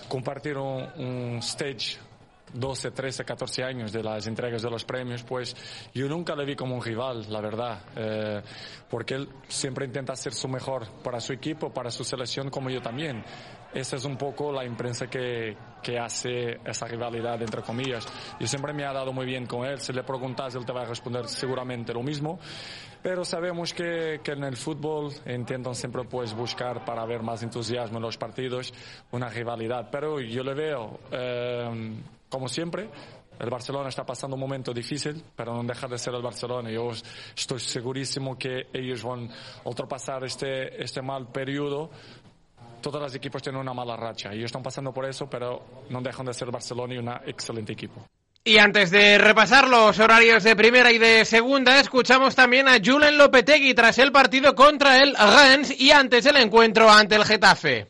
compartir 0.09 0.57
un, 0.57 0.87
un 0.97 1.39
stage 1.43 1.99
12, 2.55 2.91
13, 2.91 3.25
14 3.25 3.65
años 3.65 3.93
de 3.93 4.03
las 4.03 4.27
entregas 4.27 4.63
de 4.63 4.71
los 4.71 4.85
premios, 4.85 5.23
pues 5.23 5.57
yo 5.95 6.09
nunca 6.09 6.35
le 6.35 6.45
vi 6.45 6.57
como 6.57 6.75
un 6.75 6.83
rival, 6.83 7.27
la 7.29 7.41
verdad, 7.41 7.81
eh, 7.97 8.43
porque 8.89 9.15
él 9.15 9.29
siempre 9.49 9.87
intenta 9.87 10.13
hacer 10.13 10.33
su 10.33 10.49
mejor 10.49 10.87
para 11.03 11.21
su 11.21 11.33
equipo, 11.33 11.73
para 11.73 11.91
su 11.91 12.05
selección, 12.05 12.51
como 12.51 12.71
yo 12.71 12.81
también. 12.81 13.25
Esa 13.73 13.97
es 13.97 14.05
un 14.05 14.17
poco 14.17 14.51
la 14.51 14.65
imprensa 14.65 15.09
que, 15.09 15.55
que 15.83 15.99
hace 15.99 16.59
esa 16.65 16.87
rivalidad, 16.87 17.41
entre 17.43 17.63
comillas. 17.63 18.07
Yo 18.41 18.47
siempre 18.47 18.73
me 18.73 18.85
ha 18.85 18.93
dado 18.93 19.13
muy 19.13 19.27
bien 19.27 19.47
con 19.47 19.67
él. 19.67 19.79
Si 19.79 19.93
le 19.93 20.03
preguntas, 20.03 20.55
él 20.55 20.65
te 20.65 20.73
va 20.73 20.83
a 20.83 20.87
responder 20.87 21.27
seguramente 21.29 21.93
lo 21.93 22.03
mismo. 22.03 22.39
Pero 23.03 23.25
sabemos 23.25 23.75
que, 23.75 24.21
que 24.25 24.33
en 24.33 24.45
el 24.45 24.57
fútbol 24.57 25.13
intentan 25.27 25.75
siempre 25.75 26.05
pues 26.05 26.35
buscar 26.35 26.85
para 26.85 27.05
ver 27.05 27.23
más 27.23 27.43
entusiasmo 27.43 27.99
en 27.99 28.03
los 28.03 28.17
partidos, 28.17 28.73
una 29.13 29.29
rivalidad. 29.29 29.89
Pero 29.91 30.19
yo 30.21 30.43
le 30.43 30.55
veo, 30.55 30.99
eh, 31.13 31.97
como 32.29 32.49
siempre, 32.49 32.89
el 33.39 33.51
Barcelona 33.51 33.89
está 33.89 34.05
pasando 34.05 34.35
un 34.35 34.41
momento 34.41 34.73
difícil, 34.73 35.23
pero 35.37 35.55
no 35.55 35.63
deja 35.63 35.87
de 35.87 35.99
ser 35.99 36.15
el 36.15 36.23
Barcelona. 36.23 36.71
Yo 36.71 36.91
estoy 37.37 37.61
segurísimo 37.61 38.37
que 38.37 38.67
ellos 38.73 39.03
van 39.03 39.31
a 39.31 39.69
ultrapasar 39.69 40.25
este, 40.25 40.83
este 40.83 41.03
mal 41.03 41.29
periodo 41.29 41.91
todos 42.81 43.01
los 43.01 43.15
equipos 43.15 43.43
tienen 43.43 43.61
una 43.61 43.75
mala 43.75 43.97
racha. 43.97 44.33
Ellos 44.33 44.47
están 44.47 44.63
pasando 44.63 44.93
por 44.93 45.05
eso, 45.05 45.29
pero 45.29 45.85
no 45.91 46.01
dejan 46.01 46.27
de 46.27 46.35
ser 46.35 46.51
Barcelona 46.51 46.95
y 46.95 46.99
un 46.99 47.09
excelente 47.27 47.73
equipo. 47.73 48.07
Y 48.45 48.59
antes 48.59 48.91
de 48.91 49.19
repasar 49.19 49.69
los 49.69 49.99
horarios 49.99 50.43
de 50.43 50.57
primera 50.57 50.91
y 50.91 50.99
de 50.99 51.25
segunda, 51.25 51.81
escuchamos 51.81 52.35
también 52.35 52.69
a 52.69 52.79
Julen 52.83 53.19
Lopetegui 53.19 53.75
tras 53.75 53.99
el 53.99 54.13
partido 54.13 54.55
contra 54.55 55.03
el 55.03 55.15
Rennes 55.15 55.79
y 55.79 55.91
antes 55.91 56.25
el 56.25 56.37
encuentro 56.37 56.89
ante 56.89 57.17
el 57.17 57.25
Getafe. 57.25 57.89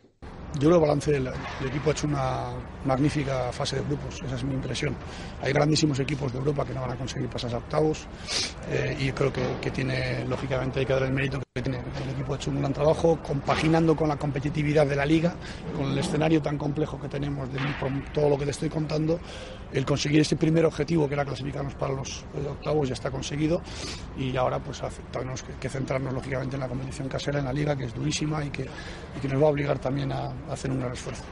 Yo 0.59 0.71
lo 0.71 0.80
balance, 0.80 1.14
el, 1.14 1.28
el, 1.28 1.66
equipo 1.68 1.90
ha 1.90 1.92
hecho 1.92 2.09
una 2.09 2.47
magnífica 2.88 3.52
fase 3.52 3.76
de 3.76 3.83
grupos, 3.83 4.21
esa 4.25 4.35
es 4.35 4.45
mi 4.45 4.54
impresión. 4.54 4.97
Hay 5.42 5.52
grandísimos 5.52 6.00
equipos 6.00 6.33
de 6.33 6.38
Europa 6.38 6.64
que 6.64 6.73
no 6.73 6.80
van 6.80 6.92
a 6.92 6.97
conseguir 6.97 7.28
pasar 7.28 7.54
a 7.54 7.59
octavos 7.59 8.07
eh, 8.71 8.97
y 8.99 9.12
creo 9.12 9.30
que, 9.33 9.71
tiene, 9.71 10.25
lógicamente, 10.25 10.80
hay 10.80 10.87
que 10.87 10.92
dar 10.95 11.02
el 11.02 11.12
mérito 11.12 11.38
que 11.54 11.62
tiene. 11.62 11.78
El 11.78 12.11
equipo 12.11 12.33
ha 12.33 12.37
hecho 12.37 12.50
un 12.50 12.61
gran 12.61 12.73
trabajo 12.73 13.18
compaginando 13.23 13.95
con 13.95 14.09
la 14.09 14.16
competitividad 14.16 14.87
de 14.87 14.97
la 14.97 15.04
liga, 15.04 15.35
con 15.76 15.92
el 15.92 15.99
escenario 15.99 16.40
tan 16.40 16.57
complejo 16.57 16.99
que 16.99 17.09
tenemos, 17.09 17.52
de, 17.52 17.61
todo 18.12 18.30
lo 18.30 18.38
que 18.38 18.47
te 18.47 18.52
estoy 18.52 18.71
contando, 18.71 19.21
el 19.73 19.85
conseguir 19.85 20.23
ese 20.23 20.37
primer 20.37 20.64
objetivo 20.64 21.07
que 21.07 21.14
era 21.14 21.26
clasificarnos 21.26 21.75
para 21.75 21.92
los 21.92 22.25
octavos 22.49 22.88
ya 22.88 22.95
está 22.95 23.11
conseguido 23.11 23.61
y 24.16 24.35
ahora 24.37 24.59
pues 24.59 24.83
tenemos 25.12 25.42
que, 25.42 25.68
centrarnos 25.68 26.14
lógicamente 26.14 26.57
en 26.57 26.61
la 26.61 26.68
competición 26.68 27.09
casera, 27.09 27.38
en 27.38 27.45
la 27.45 27.52
liga, 27.52 27.76
que 27.76 27.85
es 27.85 27.95
durísima 27.95 28.42
y 28.42 28.50
que, 28.50 28.66
nos 29.28 29.42
va 29.42 29.47
a 29.47 29.50
obligar 29.50 29.78
también 29.78 30.11
a 30.11 30.33
hacer 30.50 30.71
un 30.71 30.80
gran 30.80 30.92
esfuerzo. 30.92 31.25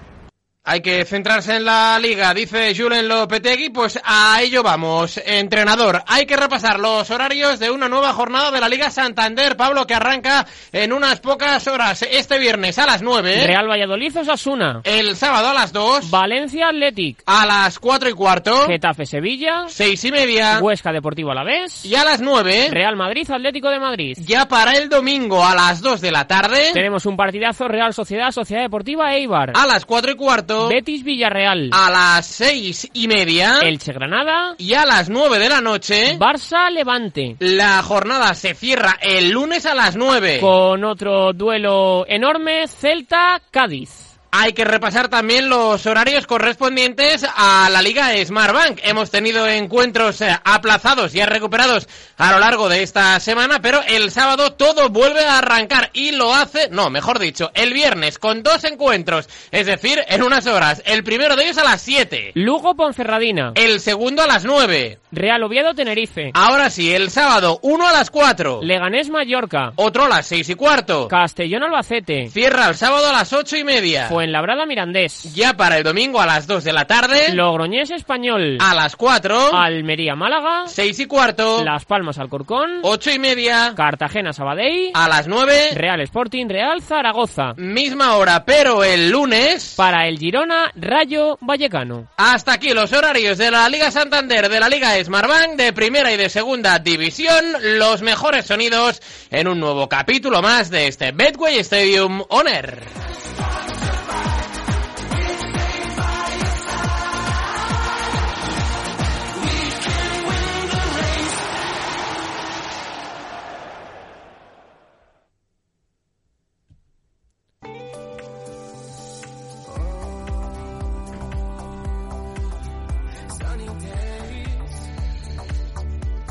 Hay 0.68 0.80
que 0.80 1.04
centrarse 1.04 1.54
en 1.54 1.64
la 1.64 1.96
liga, 2.00 2.34
dice 2.34 2.74
Julen 2.76 3.06
Lopetegui, 3.06 3.70
pues 3.70 4.00
a 4.02 4.42
ello 4.42 4.64
vamos. 4.64 5.16
Entrenador, 5.24 6.02
hay 6.08 6.26
que 6.26 6.36
repasar 6.36 6.80
los 6.80 7.08
horarios 7.12 7.60
de 7.60 7.70
una 7.70 7.88
nueva 7.88 8.12
jornada 8.12 8.50
de 8.50 8.58
la 8.58 8.68
Liga 8.68 8.90
Santander, 8.90 9.56
Pablo, 9.56 9.86
que 9.86 9.94
arranca 9.94 10.44
en 10.72 10.92
unas 10.92 11.20
pocas 11.20 11.68
horas. 11.68 12.02
Este 12.02 12.40
viernes 12.40 12.80
a 12.80 12.86
las 12.86 13.00
9. 13.00 13.46
Real 13.46 13.68
Valladolid 13.70 14.18
Osasuna. 14.18 14.80
El 14.82 15.14
sábado 15.14 15.50
a 15.50 15.54
las 15.54 15.72
2. 15.72 16.10
Valencia 16.10 16.66
Athletic. 16.70 17.22
A 17.26 17.46
las 17.46 17.78
4 17.78 18.08
y 18.08 18.12
cuarto. 18.14 18.66
Getafe 18.66 19.06
Sevilla. 19.06 19.66
6 19.68 20.04
y 20.04 20.10
media. 20.10 20.58
Huesca 20.60 20.90
Deportivo 20.90 21.30
Alavés. 21.30 21.84
Y 21.84 21.94
a 21.94 22.04
las 22.04 22.20
9. 22.20 22.70
Real 22.72 22.96
Madrid 22.96 23.30
Atlético 23.30 23.70
de 23.70 23.78
Madrid. 23.78 24.18
Ya 24.20 24.48
para 24.48 24.76
el 24.76 24.88
domingo 24.88 25.44
a 25.44 25.54
las 25.54 25.80
2 25.80 26.00
de 26.00 26.10
la 26.10 26.26
tarde. 26.26 26.70
Tenemos 26.72 27.06
un 27.06 27.16
partidazo 27.16 27.68
Real 27.68 27.94
Sociedad 27.94 28.32
Sociedad 28.32 28.62
Deportiva 28.62 29.14
Eibar. 29.14 29.52
A 29.54 29.64
las 29.68 29.84
4 29.84 30.10
y 30.10 30.16
cuarto. 30.16 30.55
Betis 30.68 31.04
Villarreal. 31.04 31.70
A 31.72 31.90
las 31.90 32.26
seis 32.26 32.88
y 32.92 33.08
media. 33.08 33.60
Elche 33.62 33.92
Granada. 33.92 34.54
Y 34.58 34.74
a 34.74 34.84
las 34.84 35.08
nueve 35.08 35.38
de 35.38 35.48
la 35.48 35.60
noche. 35.60 36.18
Barça 36.18 36.70
Levante. 36.70 37.36
La 37.38 37.82
jornada 37.82 38.34
se 38.34 38.54
cierra 38.54 38.98
el 39.00 39.30
lunes 39.30 39.66
a 39.66 39.74
las 39.74 39.96
nueve. 39.96 40.38
Con 40.40 40.84
otro 40.84 41.32
duelo 41.32 42.04
enorme, 42.08 42.66
Celta 42.68 43.40
Cádiz. 43.50 44.05
Hay 44.30 44.52
que 44.52 44.64
repasar 44.64 45.08
también 45.08 45.48
los 45.48 45.86
horarios 45.86 46.26
correspondientes 46.26 47.26
a 47.36 47.68
la 47.70 47.82
Liga 47.82 48.12
Smartbank. 48.24 48.80
Hemos 48.82 49.10
tenido 49.10 49.46
encuentros 49.46 50.22
aplazados 50.44 51.14
y 51.14 51.24
recuperados 51.24 51.88
a 52.16 52.32
lo 52.32 52.38
largo 52.38 52.68
de 52.68 52.82
esta 52.82 53.18
semana, 53.20 53.60
pero 53.60 53.80
el 53.86 54.10
sábado 54.10 54.52
todo 54.52 54.88
vuelve 54.90 55.24
a 55.24 55.38
arrancar 55.38 55.90
y 55.92 56.12
lo 56.12 56.34
hace, 56.34 56.68
no, 56.70 56.90
mejor 56.90 57.18
dicho, 57.18 57.50
el 57.54 57.72
viernes 57.72 58.18
con 58.18 58.42
dos 58.42 58.64
encuentros, 58.64 59.28
es 59.50 59.66
decir, 59.66 60.00
en 60.08 60.22
unas 60.22 60.46
horas. 60.46 60.82
El 60.84 61.04
primero 61.04 61.36
de 61.36 61.44
ellos 61.44 61.58
a 61.58 61.64
las 61.64 61.82
7. 61.82 62.32
Lugo 62.34 62.74
Ponferradina. 62.74 63.52
El 63.54 63.80
segundo 63.80 64.22
a 64.22 64.26
las 64.26 64.44
9. 64.44 64.98
Real 65.12 65.42
Oviedo 65.42 65.74
Tenerife. 65.74 66.30
Ahora 66.34 66.68
sí, 66.68 66.92
el 66.92 67.10
sábado, 67.10 67.58
uno 67.62 67.88
a 67.88 67.92
las 67.92 68.10
4. 68.10 68.60
Leganés 68.62 69.08
Mallorca. 69.08 69.72
Otro 69.76 70.04
a 70.04 70.08
las 70.08 70.26
6 70.26 70.50
y 70.50 70.54
cuarto. 70.54 71.08
Castellón 71.08 71.62
Albacete. 71.62 72.28
Cierra 72.28 72.68
el 72.68 72.74
sábado 72.74 73.08
a 73.08 73.12
las 73.12 73.32
8 73.32 73.56
y 73.56 73.64
media. 73.64 74.08
Fuenlabrada 74.26 74.66
Mirandés. 74.66 75.32
Ya 75.34 75.56
para 75.56 75.78
el 75.78 75.84
domingo 75.84 76.20
a 76.20 76.26
las 76.26 76.48
2 76.48 76.64
de 76.64 76.72
la 76.72 76.84
tarde. 76.84 77.32
Logroñés 77.32 77.92
Español. 77.92 78.58
A 78.60 78.74
las 78.74 78.96
4. 78.96 79.54
Almería 79.54 80.16
Málaga. 80.16 80.64
6 80.66 80.98
y 80.98 81.06
cuarto. 81.06 81.64
Las 81.64 81.84
Palmas 81.84 82.18
Alcorcón. 82.18 82.80
8 82.82 83.12
y 83.12 83.18
media. 83.20 83.72
Cartagena 83.76 84.32
Sabadell. 84.32 84.90
A 84.94 85.08
las 85.08 85.28
9. 85.28 85.74
Real 85.74 86.00
Sporting 86.00 86.48
Real 86.48 86.82
Zaragoza. 86.82 87.54
Misma 87.56 88.16
hora, 88.16 88.44
pero 88.44 88.82
el 88.82 89.10
lunes. 89.10 89.74
Para 89.76 90.08
el 90.08 90.18
Girona 90.18 90.72
Rayo 90.74 91.38
Vallecano. 91.40 92.08
Hasta 92.16 92.54
aquí 92.54 92.70
los 92.70 92.92
horarios 92.92 93.38
de 93.38 93.52
la 93.52 93.68
Liga 93.68 93.92
Santander, 93.92 94.48
de 94.48 94.58
la 94.58 94.68
Liga 94.68 94.92
Smartbank, 95.04 95.52
de 95.52 95.72
primera 95.72 96.12
y 96.12 96.16
de 96.16 96.28
segunda 96.30 96.80
división. 96.80 97.44
Los 97.78 98.02
mejores 98.02 98.46
sonidos 98.46 99.00
en 99.30 99.46
un 99.46 99.60
nuevo 99.60 99.88
capítulo 99.88 100.42
más 100.42 100.68
de 100.68 100.88
este 100.88 101.12
Betway 101.12 101.58
Stadium 101.60 102.24
On 102.28 102.48
Air. 102.48 103.05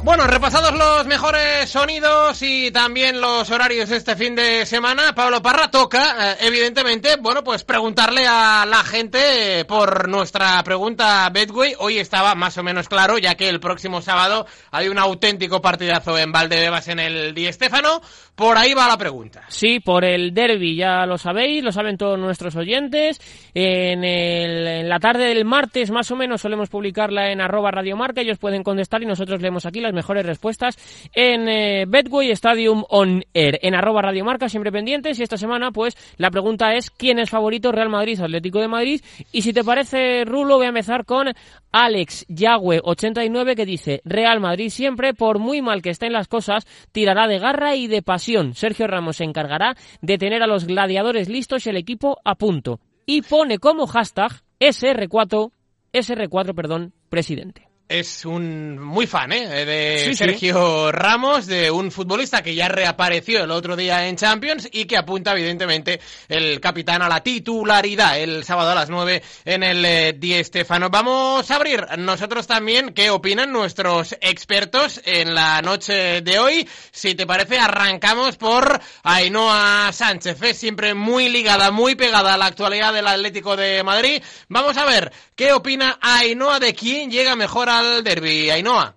Bueno, 0.05 0.27
repasados 0.27 0.71
los 0.75 1.07
mejores 1.07 1.67
sonidos 1.67 2.39
y 2.43 2.69
también 2.69 3.19
los 3.19 3.49
horarios 3.49 3.89
este 3.89 4.15
fin 4.15 4.35
de 4.35 4.63
semana, 4.67 5.15
Pablo 5.15 5.41
Parra 5.41 5.71
toca, 5.71 6.33
eh, 6.33 6.37
evidentemente, 6.41 7.15
bueno, 7.19 7.43
pues 7.43 7.63
preguntarle 7.63 8.27
a 8.27 8.67
la 8.67 8.83
gente 8.83 9.65
por 9.65 10.07
nuestra 10.07 10.61
pregunta 10.61 11.27
Bedway. 11.31 11.73
Hoy 11.79 11.97
estaba 11.97 12.35
más 12.35 12.55
o 12.59 12.61
menos 12.61 12.87
claro, 12.87 13.17
ya 13.17 13.33
que 13.33 13.49
el 13.49 13.59
próximo 13.59 13.99
sábado 13.99 14.45
hay 14.69 14.89
un 14.89 14.99
auténtico 14.99 15.59
partidazo 15.59 16.15
en 16.19 16.31
Valdebebas 16.31 16.87
en 16.87 16.99
el 16.99 17.33
Di 17.33 17.51
Stéfano. 17.51 17.99
Por 18.35 18.57
ahí 18.57 18.73
va 18.73 18.89
la 18.89 18.97
pregunta. 18.97 19.43
Sí, 19.47 19.79
por 19.79 20.03
el 20.03 20.33
derby, 20.33 20.75
ya 20.75 21.05
lo 21.05 21.17
sabéis, 21.17 21.63
lo 21.63 21.71
saben 21.71 21.95
todos 21.95 22.19
nuestros 22.19 22.53
oyentes. 22.57 23.21
En, 23.53 24.03
el, 24.03 24.67
en 24.67 24.89
la 24.89 24.99
tarde 24.99 25.23
del 25.27 25.45
martes, 25.45 25.89
más 25.89 26.11
o 26.11 26.17
menos, 26.17 26.41
solemos 26.41 26.69
publicarla 26.69 27.31
en 27.31 27.39
arroba 27.39 27.71
radiomarca. 27.71 28.19
Ellos 28.19 28.37
pueden 28.37 28.61
contestar 28.61 29.01
y 29.01 29.05
nosotros 29.05 29.41
leemos 29.41 29.65
aquí 29.65 29.79
las 29.79 29.93
mejores 29.93 30.25
respuestas 30.25 30.77
en 31.13 31.47
eh, 31.47 31.85
Betway 31.87 32.31
Stadium 32.31 32.83
On 32.89 33.23
Air, 33.33 33.57
en 33.61 33.73
arroba 33.73 34.01
radiomarca, 34.01 34.49
siempre 34.49 34.69
pendientes. 34.69 35.17
Y 35.17 35.23
esta 35.23 35.37
semana, 35.37 35.71
pues, 35.71 35.95
la 36.17 36.29
pregunta 36.29 36.73
es 36.73 36.91
¿quién 36.91 37.19
es 37.19 37.29
favorito 37.29 37.71
Real 37.71 37.89
Madrid, 37.89 38.19
Atlético 38.19 38.59
de 38.59 38.67
Madrid? 38.67 39.01
Y 39.31 39.43
si 39.43 39.53
te 39.53 39.63
parece, 39.63 40.25
Rulo, 40.25 40.57
voy 40.57 40.65
a 40.65 40.69
empezar 40.69 41.05
con 41.05 41.29
Alex 41.71 42.27
Yagüe89 42.27 43.55
que 43.55 43.65
dice 43.65 44.01
Real 44.03 44.41
Madrid 44.41 44.69
siempre, 44.69 45.13
por 45.13 45.39
muy 45.39 45.61
mal 45.61 45.81
que 45.81 45.89
estén 45.89 46.11
las 46.11 46.27
cosas, 46.27 46.67
tirará 46.91 47.27
de 47.27 47.39
garra 47.39 47.75
y 47.75 47.87
de 47.87 48.01
pasión 48.01 48.24
Sergio 48.53 48.87
Ramos 48.87 49.17
se 49.17 49.23
encargará 49.23 49.75
de 50.01 50.17
tener 50.17 50.43
a 50.43 50.47
los 50.47 50.65
gladiadores 50.65 51.29
listos 51.29 51.65
y 51.65 51.69
el 51.69 51.77
equipo 51.77 52.19
a 52.23 52.35
punto. 52.35 52.79
Y 53.05 53.21
pone 53.21 53.59
como 53.59 53.87
hashtag 53.87 54.31
SR4, 54.59 55.51
SR4, 55.93 56.55
perdón, 56.55 56.93
presidente 57.09 57.74
es 57.87 58.25
un 58.25 58.79
muy 58.79 59.05
fan 59.05 59.31
¿eh? 59.31 59.65
de 59.65 60.15
Sergio 60.15 60.91
Ramos, 60.91 61.45
de 61.45 61.69
un 61.69 61.91
futbolista 61.91 62.41
que 62.41 62.55
ya 62.55 62.67
reapareció 62.67 63.43
el 63.43 63.51
otro 63.51 63.75
día 63.75 64.07
en 64.07 64.15
Champions 64.15 64.67
y 64.71 64.85
que 64.85 64.97
apunta 64.97 65.33
evidentemente 65.33 65.99
el 66.27 66.59
capitán 66.59 67.03
a 67.03 67.09
la 67.09 67.21
titularidad 67.21 68.19
el 68.19 68.43
sábado 68.43 68.71
a 68.71 68.75
las 68.75 68.89
9 68.89 69.21
en 69.45 69.63
el 69.63 69.85
eh, 69.85 70.13
Di 70.17 70.43
Stefano. 70.43 70.89
Vamos 70.89 71.49
a 71.51 71.55
abrir 71.55 71.85
nosotros 71.99 72.47
también 72.47 72.93
qué 72.93 73.11
opinan 73.11 73.51
nuestros 73.51 74.15
expertos 74.19 74.99
en 75.05 75.35
la 75.35 75.61
noche 75.61 76.21
de 76.21 76.39
hoy. 76.39 76.67
Si 76.91 77.13
te 77.13 77.27
parece, 77.27 77.59
arrancamos 77.59 78.37
por 78.37 78.81
Ainhoa 79.03 79.91
Sánchez, 79.93 80.41
¿eh? 80.41 80.53
siempre 80.55 80.95
muy 80.95 81.29
ligada, 81.29 81.69
muy 81.69 81.93
pegada 81.93 82.33
a 82.33 82.37
la 82.37 82.47
actualidad 82.47 82.93
del 82.93 83.05
Atlético 83.05 83.55
de 83.55 83.83
Madrid. 83.83 84.23
Vamos 84.49 84.75
a 84.77 84.85
ver 84.85 85.11
qué 85.35 85.53
opina 85.53 85.99
Ainhoa 86.01 86.59
de 86.59 86.73
quién 86.73 87.11
llega 87.11 87.35
mejor 87.35 87.69
a 87.69 87.74
al 87.79 88.03
derby, 88.03 88.49
Ainhoa? 88.49 88.95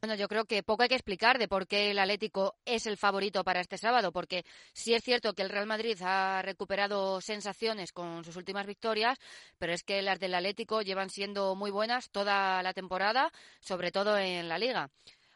Bueno, 0.00 0.14
yo 0.14 0.28
creo 0.28 0.44
que 0.44 0.62
poco 0.62 0.82
hay 0.82 0.88
que 0.88 0.94
explicar 0.94 1.38
de 1.38 1.48
por 1.48 1.66
qué 1.66 1.90
el 1.90 1.98
Atlético 1.98 2.54
es 2.64 2.86
el 2.86 2.96
favorito 2.96 3.42
para 3.42 3.60
este 3.60 3.78
sábado, 3.78 4.12
porque 4.12 4.44
sí 4.72 4.94
es 4.94 5.02
cierto 5.02 5.32
que 5.32 5.42
el 5.42 5.48
Real 5.48 5.66
Madrid 5.66 5.96
ha 6.02 6.40
recuperado 6.42 7.20
sensaciones 7.20 7.92
con 7.92 8.24
sus 8.24 8.36
últimas 8.36 8.66
victorias, 8.66 9.18
pero 9.58 9.72
es 9.72 9.82
que 9.82 10.02
las 10.02 10.20
del 10.20 10.34
Atlético 10.34 10.82
llevan 10.82 11.10
siendo 11.10 11.56
muy 11.56 11.72
buenas 11.72 12.10
toda 12.10 12.62
la 12.62 12.74
temporada, 12.74 13.32
sobre 13.60 13.90
todo 13.90 14.16
en 14.16 14.48
la 14.48 14.58
Liga. 14.58 14.88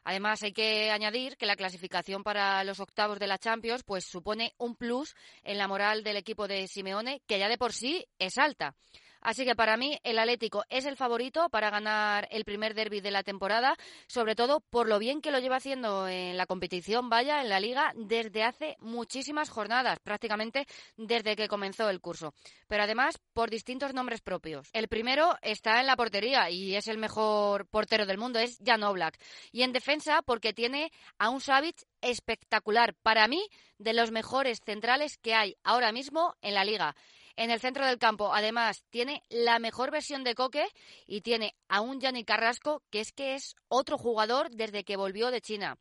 Además, 0.05 0.43
hay 0.43 0.52
que 0.52 0.91
añadir 0.91 1.37
que 1.37 1.47
la 1.47 1.57
clasificación 1.57 2.23
para 2.23 2.62
los 2.64 2.81
octavos 2.81 3.19
de 3.19 3.29
la 3.29 3.38
Champions 3.38 3.83
pues 3.85 4.05
supone 4.05 4.52
un 4.59 4.76
plus 4.76 5.14
en 5.43 5.59
la 5.59 5.69
moral 5.69 6.05
del 6.05 6.17
equipo 6.17 6.47
de 6.47 6.69
Simeone, 6.69 7.23
que 7.26 7.38
ya 7.38 7.49
de 7.49 7.59
por 7.59 7.73
sí 7.73 8.05
es 8.19 8.37
alta. 8.37 8.75
Así 9.23 9.45
que 9.45 9.55
para 9.55 9.76
mí 9.76 9.99
el 10.02 10.19
Atlético 10.19 10.64
es 10.69 10.85
el 10.85 10.97
favorito 10.97 11.49
para 11.49 11.71
ganar 11.71 12.29
el 12.31 12.45
primer 12.45 12.75
derby 12.75 13.00
de 13.00 13.12
la 13.12 13.23
temporada, 13.23 13.76
sobre 14.09 14.35
todo 14.35 14.61
por 14.61 14.89
lo 14.89 14.99
bien 14.99 15.21
que 15.21 15.30
lo 15.30 15.39
lleva 15.39 15.56
haciendo 15.56 16.08
en 16.08 16.37
la 16.37 16.47
competición, 16.47 17.08
vaya, 17.08 17.41
en 17.41 17.49
la 17.49 17.61
liga, 17.61 17.93
desde 17.95 18.43
hace 18.43 18.76
muchísimas 18.80 19.49
jornadas, 19.49 20.00
prácticamente 20.00 20.67
desde 20.97 21.37
que 21.37 21.49
comenzó 21.49 21.89
el 21.89 22.00
curso. 22.00 22.35
Pero 22.67 22.82
además 22.82 23.19
por 23.32 23.49
distintos 23.49 23.95
nombres 23.95 24.21
propios. 24.21 24.69
El 24.73 24.89
primero 24.89 25.37
está 25.41 25.80
en 25.80 25.87
la 25.87 25.97
portería 25.97 26.50
y 26.50 26.75
es 26.75 26.89
el 26.89 26.99
mejor 26.99 27.67
portero 27.67 28.06
del 28.06 28.19
mundo, 28.19 28.41
es 28.41 28.58
Jan 28.65 28.82
Oblak. 28.82 29.17
Y 29.52 29.63
en 29.63 29.73
defensa 29.73 30.23
porque 30.23 30.52
tiene 30.52 30.91
a 31.19 31.30
un 31.30 31.41
Savic 31.41 31.76
espectacular, 32.00 32.95
para 33.02 33.28
mí 33.28 33.49
de 33.78 33.95
los 33.95 34.11
mejores 34.11 34.61
centrales 34.65 35.17
que 35.19 35.35
hay 35.35 35.56
ahora 35.63 35.93
mismo 35.93 36.35
en 36.43 36.54
la 36.54 36.65
liga. 36.65 36.97
En 37.36 37.50
el 37.50 37.60
centro 37.60 37.86
del 37.86 37.99
campo, 37.99 38.34
además, 38.34 38.84
tiene 38.90 39.23
la 39.28 39.58
mejor 39.58 39.90
versión 39.90 40.25
de 40.25 40.34
Coque 40.34 40.66
y 41.06 41.23
tiene 41.23 41.54
a 41.68 41.80
un 41.80 42.00
Yannick 42.00 42.26
Carrasco, 42.26 42.82
que 42.90 43.00
es 43.00 43.12
que 43.12 43.34
es 43.34 43.54
otro 43.68 43.99
jugador 43.99 44.50
desde 44.50 44.84
que 44.84 44.97
volvió 44.97 45.30
de 45.30 45.40
China. 45.40 45.78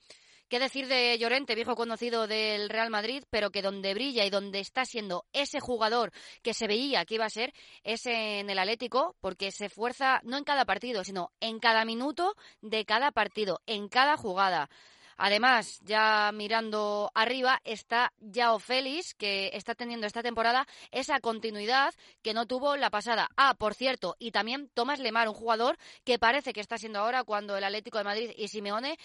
¿Qué 0.51 0.59
decir 0.59 0.87
de 0.89 1.17
Llorente, 1.17 1.55
viejo 1.55 1.75
conocido 1.75 2.27
del 2.27 2.67
Real 2.67 2.89
Madrid, 2.89 3.23
pero 3.29 3.51
que 3.51 3.61
donde 3.61 3.93
brilla 3.93 4.25
y 4.25 4.29
donde 4.29 4.59
está 4.59 4.83
siendo 4.83 5.25
ese 5.31 5.61
jugador 5.61 6.11
que 6.41 6.53
se 6.53 6.67
veía 6.67 7.05
que 7.05 7.15
iba 7.15 7.23
a 7.23 7.29
ser 7.29 7.53
es 7.85 8.05
en 8.05 8.49
el 8.49 8.59
Atlético, 8.59 9.15
porque 9.21 9.51
se 9.51 9.67
esfuerza 9.67 10.19
no 10.25 10.37
en 10.37 10.43
cada 10.43 10.65
partido, 10.65 11.05
sino 11.05 11.31
en 11.39 11.59
cada 11.59 11.85
minuto 11.85 12.35
de 12.59 12.83
cada 12.83 13.11
partido, 13.11 13.61
en 13.65 13.87
cada 13.87 14.17
jugada. 14.17 14.69
Además, 15.23 15.79
ya 15.84 16.31
mirando 16.34 17.12
arriba 17.13 17.62
está 17.63 18.12
Yao 18.21 18.57
Félix, 18.57 19.13
que 19.13 19.51
está 19.53 19.75
teniendo 19.75 20.07
esta 20.07 20.23
temporada 20.23 20.65
esa 20.89 21.19
continuidad 21.19 21.93
que 22.23 22.34
no 22.34 22.47
tuvo 22.47 22.75
la 22.75 22.89
pasada. 22.89 23.29
Ah, 23.38 23.53
por 23.53 23.75
cierto, 23.75 24.15
y 24.17 24.31
también 24.31 24.71
Tomás 24.73 24.97
Lemar, 24.97 25.27
un 25.27 25.36
jugador 25.36 25.77
que 26.03 26.17
parece 26.17 26.53
que 26.53 26.60
está 26.60 26.79
siendo 26.79 26.97
ahora 26.97 27.23
cuando 27.23 27.55
el 27.55 27.63
Atlético 27.63 27.99
de 27.99 28.03
Madrid 28.03 28.31
y 28.36 28.47
Simeone 28.47 28.97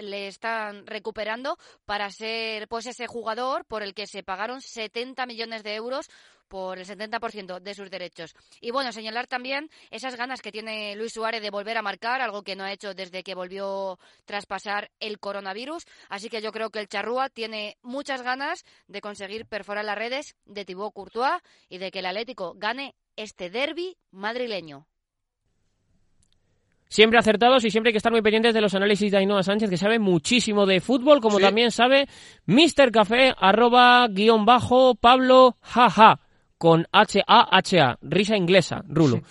le 0.00 0.28
están 0.28 0.86
recuperando 0.86 1.58
para 1.84 2.10
ser 2.10 2.66
pues 2.66 2.86
ese 2.86 3.06
jugador 3.06 3.66
por 3.66 3.82
el 3.82 3.92
que 3.92 4.06
se 4.06 4.22
pagaron 4.22 4.62
70 4.62 5.26
millones 5.26 5.62
de 5.62 5.74
euros 5.74 6.08
por 6.50 6.78
el 6.78 6.84
70% 6.84 7.60
de 7.60 7.74
sus 7.74 7.90
derechos. 7.90 8.34
Y 8.60 8.72
bueno, 8.72 8.92
señalar 8.92 9.28
también 9.28 9.70
esas 9.90 10.16
ganas 10.16 10.42
que 10.42 10.50
tiene 10.50 10.96
Luis 10.96 11.12
Suárez 11.12 11.40
de 11.40 11.50
volver 11.50 11.78
a 11.78 11.82
marcar, 11.82 12.20
algo 12.20 12.42
que 12.42 12.56
no 12.56 12.64
ha 12.64 12.72
hecho 12.72 12.92
desde 12.92 13.22
que 13.22 13.36
volvió 13.36 13.98
tras 14.26 14.46
pasar 14.46 14.90
el 14.98 15.20
coronavirus. 15.20 15.84
Así 16.08 16.28
que 16.28 16.42
yo 16.42 16.50
creo 16.50 16.70
que 16.70 16.80
el 16.80 16.88
Charrúa 16.88 17.28
tiene 17.28 17.78
muchas 17.82 18.22
ganas 18.22 18.64
de 18.88 19.00
conseguir 19.00 19.46
perforar 19.46 19.84
las 19.84 19.96
redes 19.96 20.34
de 20.44 20.64
Thibaut 20.64 20.92
Courtois 20.92 21.40
y 21.68 21.78
de 21.78 21.92
que 21.92 22.00
el 22.00 22.06
Atlético 22.06 22.54
gane 22.56 22.96
este 23.14 23.48
derby 23.48 23.96
madrileño. 24.10 24.88
Siempre 26.88 27.20
acertados 27.20 27.64
y 27.64 27.70
siempre 27.70 27.90
hay 27.90 27.92
que 27.92 27.98
estar 27.98 28.10
muy 28.10 28.22
pendientes 28.22 28.52
de 28.52 28.60
los 28.60 28.74
análisis 28.74 29.12
de 29.12 29.18
Ainhoa 29.18 29.44
Sánchez, 29.44 29.70
que 29.70 29.76
sabe 29.76 30.00
muchísimo 30.00 30.66
de 30.66 30.80
fútbol, 30.80 31.20
como 31.20 31.38
también 31.38 31.70
sabe 31.70 32.08
Mr. 32.46 32.90
Café, 32.90 33.32
arroba, 33.38 34.08
guion 34.08 34.44
bajo, 34.44 34.96
Pablo, 34.96 35.56
jaja 35.60 36.18
con 36.60 36.86
H-A-H-A, 36.92 37.98
risa 38.02 38.36
inglesa, 38.36 38.84
Rulo. 38.86 39.22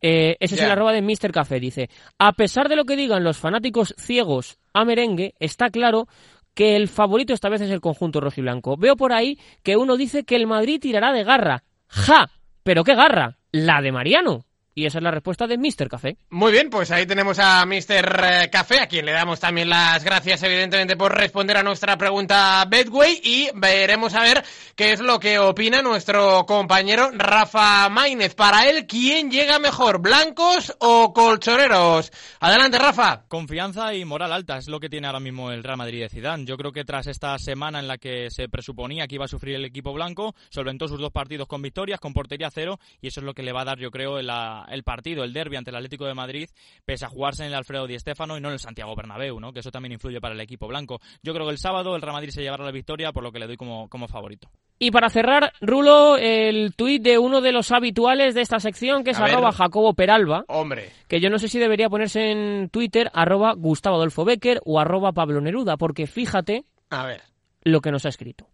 Eh, 0.00 0.36
ese 0.38 0.54
es 0.54 0.62
el 0.62 0.70
arroba 0.70 0.92
de 0.92 1.02
Mr. 1.02 1.32
Café, 1.32 1.58
dice. 1.58 1.90
A 2.16 2.32
pesar 2.34 2.68
de 2.68 2.76
lo 2.76 2.84
que 2.84 2.94
digan 2.94 3.24
los 3.24 3.38
fanáticos 3.38 3.92
ciegos 3.98 4.60
a 4.72 4.84
merengue, 4.84 5.34
está 5.40 5.70
claro 5.70 6.06
que 6.54 6.76
el 6.76 6.86
favorito 6.86 7.34
esta 7.34 7.48
vez 7.48 7.62
es 7.62 7.72
el 7.72 7.80
conjunto 7.80 8.20
rojiblanco. 8.20 8.76
Veo 8.76 8.94
por 8.94 9.12
ahí 9.12 9.36
que 9.64 9.76
uno 9.76 9.96
dice 9.96 10.22
que 10.22 10.36
el 10.36 10.46
Madrid 10.46 10.78
tirará 10.80 11.12
de 11.12 11.24
garra. 11.24 11.64
¡Ja! 11.88 12.30
¿Pero 12.62 12.84
qué 12.84 12.94
garra? 12.94 13.36
La 13.50 13.82
de 13.82 13.90
Mariano. 13.90 14.45
Y 14.78 14.84
esa 14.84 14.98
es 14.98 15.04
la 15.04 15.10
respuesta 15.10 15.46
de 15.46 15.56
Mr. 15.56 15.88
Café. 15.88 16.18
Muy 16.28 16.52
bien, 16.52 16.68
pues 16.68 16.90
ahí 16.90 17.06
tenemos 17.06 17.38
a 17.38 17.64
Mr. 17.64 18.24
Eh, 18.24 18.50
Café, 18.52 18.80
a 18.80 18.86
quien 18.86 19.06
le 19.06 19.12
damos 19.12 19.40
también 19.40 19.70
las 19.70 20.04
gracias, 20.04 20.42
evidentemente, 20.42 20.98
por 20.98 21.16
responder 21.16 21.56
a 21.56 21.62
nuestra 21.62 21.96
pregunta 21.96 22.62
Bedway. 22.68 23.18
Y 23.24 23.48
veremos 23.54 24.14
a 24.14 24.20
ver 24.20 24.44
qué 24.74 24.92
es 24.92 25.00
lo 25.00 25.18
que 25.18 25.38
opina 25.38 25.80
nuestro 25.80 26.44
compañero 26.44 27.08
Rafa 27.14 27.88
Maínez. 27.88 28.34
Para 28.34 28.68
él, 28.68 28.86
¿quién 28.86 29.30
llega 29.30 29.58
mejor, 29.58 30.02
blancos 30.02 30.76
o 30.78 31.14
colchoneros? 31.14 32.12
Adelante, 32.40 32.78
Rafa. 32.78 33.24
Confianza 33.28 33.94
y 33.94 34.04
moral 34.04 34.30
alta 34.30 34.58
es 34.58 34.68
lo 34.68 34.78
que 34.78 34.90
tiene 34.90 35.06
ahora 35.06 35.20
mismo 35.20 35.50
el 35.52 35.64
Real 35.64 35.78
Madrid 35.78 36.02
de 36.02 36.10
Zidane. 36.10 36.44
Yo 36.44 36.58
creo 36.58 36.72
que 36.72 36.84
tras 36.84 37.06
esta 37.06 37.38
semana 37.38 37.78
en 37.78 37.88
la 37.88 37.96
que 37.96 38.28
se 38.28 38.50
presuponía 38.50 39.06
que 39.06 39.14
iba 39.14 39.24
a 39.24 39.28
sufrir 39.28 39.54
el 39.54 39.64
equipo 39.64 39.94
blanco, 39.94 40.34
solventó 40.50 40.86
sus 40.86 41.00
dos 41.00 41.12
partidos 41.12 41.48
con 41.48 41.62
victorias, 41.62 41.98
con 41.98 42.12
portería 42.12 42.50
cero, 42.50 42.78
y 43.00 43.06
eso 43.08 43.20
es 43.20 43.24
lo 43.24 43.32
que 43.32 43.42
le 43.42 43.52
va 43.52 43.62
a 43.62 43.64
dar, 43.64 43.78
yo 43.78 43.90
creo, 43.90 44.20
la 44.20 44.65
el 44.70 44.82
partido, 44.82 45.24
el 45.24 45.32
derby 45.32 45.56
ante 45.56 45.70
el 45.70 45.76
Atlético 45.76 46.06
de 46.06 46.14
Madrid, 46.14 46.48
pese 46.84 47.04
a 47.04 47.08
jugarse 47.08 47.42
en 47.42 47.48
el 47.48 47.54
Alfredo 47.54 47.86
Di 47.86 47.98
Stéfano 47.98 48.36
y 48.36 48.40
no 48.40 48.48
en 48.48 48.54
el 48.54 48.60
Santiago 48.60 48.94
Bernabéu, 48.94 49.40
¿no? 49.40 49.52
que 49.52 49.60
eso 49.60 49.70
también 49.70 49.92
influye 49.92 50.20
para 50.20 50.34
el 50.34 50.40
equipo 50.40 50.66
blanco. 50.66 51.00
Yo 51.22 51.32
creo 51.32 51.46
que 51.46 51.52
el 51.52 51.58
sábado 51.58 51.96
el 51.96 52.02
Real 52.02 52.14
Madrid 52.14 52.30
se 52.30 52.42
llevará 52.42 52.64
la 52.64 52.70
victoria, 52.70 53.12
por 53.12 53.22
lo 53.22 53.32
que 53.32 53.38
le 53.38 53.46
doy 53.46 53.56
como, 53.56 53.88
como 53.88 54.08
favorito. 54.08 54.48
Y 54.78 54.90
para 54.90 55.08
cerrar, 55.08 55.52
Rulo, 55.60 56.18
el 56.18 56.74
tuit 56.74 57.02
de 57.02 57.18
uno 57.18 57.40
de 57.40 57.52
los 57.52 57.72
habituales 57.72 58.34
de 58.34 58.42
esta 58.42 58.60
sección, 58.60 59.04
que 59.04 59.12
es 59.12 59.18
arroba 59.18 59.52
Jacobo 59.52 59.94
Peralba. 59.94 60.44
Hombre. 60.48 60.90
Que 61.08 61.20
yo 61.20 61.30
no 61.30 61.38
sé 61.38 61.48
si 61.48 61.58
debería 61.58 61.88
ponerse 61.88 62.30
en 62.30 62.68
Twitter 62.68 63.10
arroba 63.14 63.54
Gustavo 63.54 63.96
Adolfo 63.96 64.24
Becker 64.24 64.60
o 64.64 64.78
arroba 64.78 65.12
Pablo 65.12 65.40
Neruda, 65.40 65.76
porque 65.78 66.06
fíjate 66.06 66.64
a 66.90 67.06
ver. 67.06 67.22
lo 67.62 67.80
que 67.80 67.90
nos 67.90 68.04
ha 68.04 68.10
escrito. 68.10 68.48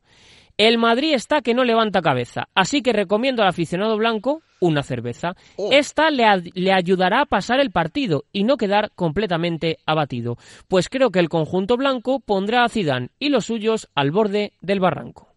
El 0.58 0.78
Madrid 0.78 1.14
está 1.14 1.40
que 1.40 1.54
no 1.54 1.64
levanta 1.64 2.02
cabeza, 2.02 2.48
así 2.54 2.82
que 2.82 2.92
recomiendo 2.92 3.42
al 3.42 3.48
aficionado 3.48 3.96
blanco 3.96 4.42
una 4.60 4.82
cerveza. 4.82 5.34
Oh. 5.56 5.70
Esta 5.72 6.10
le, 6.10 6.24
le, 6.54 6.72
ayudará 6.72 7.22
a 7.22 7.26
pasar 7.26 7.60
el 7.60 7.70
partido 7.70 8.24
y 8.32 8.44
no 8.44 8.56
quedar 8.56 8.90
completamente 8.94 9.78
abatido, 9.86 10.36
pues 10.68 10.88
creo 10.88 11.10
que 11.10 11.18
el 11.18 11.28
conjunto 11.28 11.76
blanco 11.76 12.20
pondrá 12.20 12.64
a 12.64 12.68
Zidane 12.68 13.10
y 13.18 13.28
los 13.28 13.46
suyos 13.46 13.88
al 13.94 14.10
borde 14.10 14.52
del 14.60 14.80
barranco. 14.80 15.28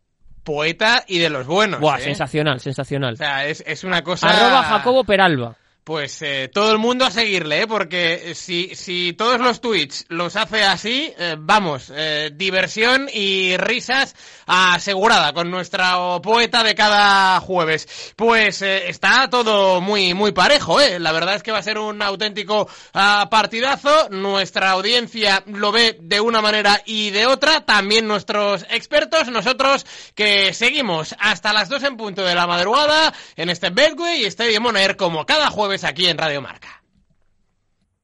Poeta 0.43 1.03
y 1.07 1.17
de 1.17 1.31
los 1.31 1.47
buenos. 1.47 1.79
Buah, 1.79 1.97
¿eh? 1.97 2.01
sensacional, 2.01 2.59
sensacional. 2.59 3.15
O 3.15 3.17
sea, 3.17 3.47
es, 3.47 3.63
es 3.65 3.83
una 3.83 4.03
cosa... 4.03 4.29
Arroba 4.29 4.61
Jacobo 4.61 5.03
Peralba. 5.03 5.57
Pues 5.85 6.19
eh, 6.23 6.49
todo 6.51 6.71
el 6.71 6.79
mundo 6.79 7.05
a 7.05 7.11
seguirle, 7.11 7.61
¿eh? 7.61 7.67
porque 7.67 8.33
si, 8.33 8.73
si 8.73 9.13
todos 9.13 9.39
los 9.39 9.61
tweets 9.61 10.05
los 10.09 10.35
hace 10.35 10.63
así, 10.63 11.13
eh, 11.15 11.35
vamos, 11.37 11.93
eh, 11.95 12.31
diversión 12.33 13.07
y 13.13 13.55
risas 13.57 14.15
asegurada 14.47 15.33
con 15.33 15.49
nuestro 15.49 16.19
poeta 16.23 16.63
de 16.63 16.75
cada 16.75 17.39
jueves. 17.39 18.13
Pues 18.15 18.61
eh, 18.61 18.89
está 18.89 19.29
todo 19.29 19.81
muy, 19.81 20.13
muy 20.13 20.31
parejo, 20.31 20.81
¿eh? 20.81 20.99
la 20.99 21.11
verdad 21.11 21.35
es 21.35 21.43
que 21.43 21.51
va 21.51 21.59
a 21.59 21.63
ser 21.63 21.77
un 21.77 22.01
auténtico 22.01 22.67
ah, 22.93 23.27
partidazo, 23.29 24.09
nuestra 24.09 24.71
audiencia 24.71 25.43
lo 25.45 25.71
ve 25.71 25.97
de 25.99 26.19
una 26.19 26.41
manera 26.41 26.81
y 26.85 27.11
de 27.11 27.25
otra, 27.25 27.65
también 27.65 28.07
nuestros 28.07 28.65
expertos, 28.69 29.27
nosotros 29.29 29.85
que 30.15 30.53
seguimos 30.53 31.15
hasta 31.19 31.53
las 31.53 31.69
dos 31.69 31.83
en 31.83 31.97
punto 31.97 32.23
de 32.23 32.35
la 32.35 32.47
madrugada 32.47 33.13
en 33.35 33.49
este 33.49 33.69
Betway 33.69 34.23
y 34.23 34.25
Stadium 34.25 34.65
On 34.65 34.77
Air 34.77 34.95
como 34.95 35.25
cada 35.25 35.49
jueves 35.49 35.74
aquí 35.83 36.07
en 36.07 36.17
Radio 36.17 36.41
Marca. 36.41 36.84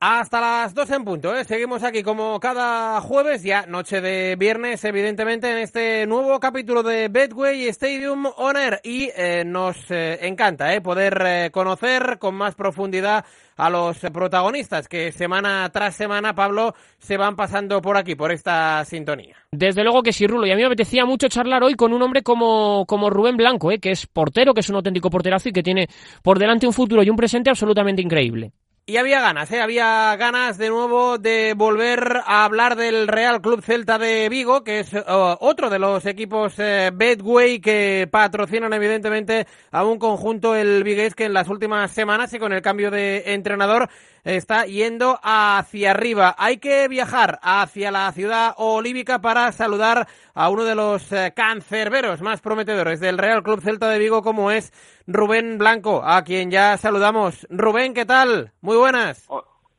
Hasta 0.04 0.42
las 0.42 0.74
12 0.74 0.96
en 0.96 1.06
punto, 1.06 1.36
¿eh? 1.36 1.44
seguimos 1.44 1.84
aquí 1.84 2.02
como 2.02 2.40
cada 2.40 3.00
jueves, 3.02 3.44
ya 3.44 3.68
noche 3.68 4.02
de 4.02 4.36
viernes, 4.36 4.84
evidentemente, 4.84 5.52
en 5.52 5.60
este 5.60 6.08
nuevo 6.08 6.40
capítulo 6.40 6.82
de 6.82 7.08
Betway 7.08 7.68
Stadium 7.68 8.26
On 8.38 8.58
Air. 8.58 8.82
Y 8.84 9.12
eh, 9.16 9.44
nos 9.46 9.92
eh, 9.92 10.18
encanta 10.26 10.74
¿eh? 10.74 10.82
poder 10.82 11.22
eh, 11.24 11.50
conocer 11.52 12.18
con 12.18 12.34
más 12.34 12.56
profundidad 12.56 13.24
a 13.58 13.70
los 13.70 14.00
protagonistas 14.12 14.88
que 14.88 15.12
semana 15.12 15.70
tras 15.72 15.94
semana, 15.94 16.34
Pablo, 16.34 16.74
se 16.98 17.18
van 17.18 17.36
pasando 17.36 17.80
por 17.80 17.96
aquí, 17.96 18.16
por 18.16 18.32
esta 18.32 18.84
sintonía. 18.86 19.36
Desde 19.52 19.84
luego 19.84 20.02
que 20.02 20.14
sí, 20.14 20.26
Rulo, 20.26 20.48
y 20.48 20.52
a 20.52 20.56
mí 20.56 20.62
me 20.62 20.66
apetecía 20.66 21.06
mucho 21.06 21.28
charlar 21.28 21.62
hoy 21.62 21.76
con 21.76 21.94
un 21.94 22.02
hombre 22.02 22.24
como, 22.24 22.88
como 22.88 23.12
Rubén 23.12 23.38
Blanco, 23.38 23.70
que 23.80 23.92
es 23.92 24.08
portero, 24.08 24.56
que 24.56 24.62
es 24.62 24.70
un 24.70 24.78
auténtico 24.78 25.12
porterazo 25.12 25.50
y 25.50 25.54
que 25.54 25.62
tiene 25.62 25.90
por 26.24 26.40
delante 26.40 26.66
un 26.66 26.74
futuro 26.74 27.04
y 27.04 27.10
un 27.12 27.18
presente 27.18 27.52
absolutamente 27.52 28.02
increíble. 28.02 28.52
Y 28.88 28.98
había 28.98 29.22
ganas, 29.22 29.52
¿eh? 29.52 29.62
había 29.62 30.16
ganas 30.18 30.58
de 30.58 30.70
nuevo 30.70 31.20
de 31.20 31.54
volver 31.56 32.22
a 32.26 32.44
hablar 32.44 32.76
del 32.76 33.08
Real 33.08 33.40
Club 33.40 33.62
Celta 33.62 34.00
de 34.00 34.28
Vigo, 34.28 34.64
que 34.64 34.80
es 34.80 34.92
uh, 34.94 35.38
otro 35.40 35.70
de 35.70 35.78
los 35.78 36.06
equipos 36.08 36.56
eh, 36.58 36.90
Bedway 36.92 37.62
que 37.62 38.10
patrocinan 38.12 38.74
evidentemente 38.74 39.46
a 39.70 39.86
un 39.86 40.00
conjunto 40.00 40.56
el 40.56 40.84
Vigués 40.84 41.14
que 41.14 41.26
en 41.26 41.34
las 41.34 41.48
últimas 41.48 41.92
semanas 41.92 42.34
y 42.34 42.40
con 42.40 42.54
el 42.54 42.64
cambio 42.64 42.90
de 42.90 43.34
entrenador 43.34 43.88
está 44.24 44.66
yendo 44.66 45.20
hacia 45.24 45.92
arriba. 45.92 46.36
Hay 46.38 46.58
que 46.58 46.88
viajar 46.88 47.40
hacia 47.42 47.92
la 47.92 48.12
ciudad 48.12 48.54
olívica 48.58 49.20
para 49.20 49.52
saludar 49.52 50.08
a 50.34 50.50
uno 50.50 50.64
de 50.64 50.76
los 50.76 51.12
eh, 51.12 51.34
cancerberos 51.36 52.22
más 52.22 52.42
prometedores 52.42 53.00
del 53.00 53.18
Real 53.18 53.44
Club 53.44 53.62
Celta 53.62 53.90
de 53.90 54.00
Vigo, 54.00 54.22
como 54.22 54.52
es 54.52 54.72
Rubén 55.08 55.58
Blanco, 55.58 56.04
a 56.04 56.24
quien 56.24 56.52
ya 56.52 56.78
saludamos. 56.78 57.48
Rubén, 57.50 57.94
¿qué 57.94 58.06
tal? 58.06 58.52
Muy 58.62 58.78
buenas. 58.78 59.28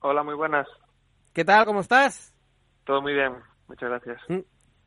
Hola, 0.00 0.22
muy 0.22 0.34
buenas. 0.34 0.66
¿Qué 1.32 1.44
tal? 1.44 1.64
¿Cómo 1.64 1.80
estás? 1.80 2.34
Todo 2.84 3.00
muy 3.00 3.14
bien, 3.14 3.34
muchas 3.68 3.88
gracias. 3.88 4.20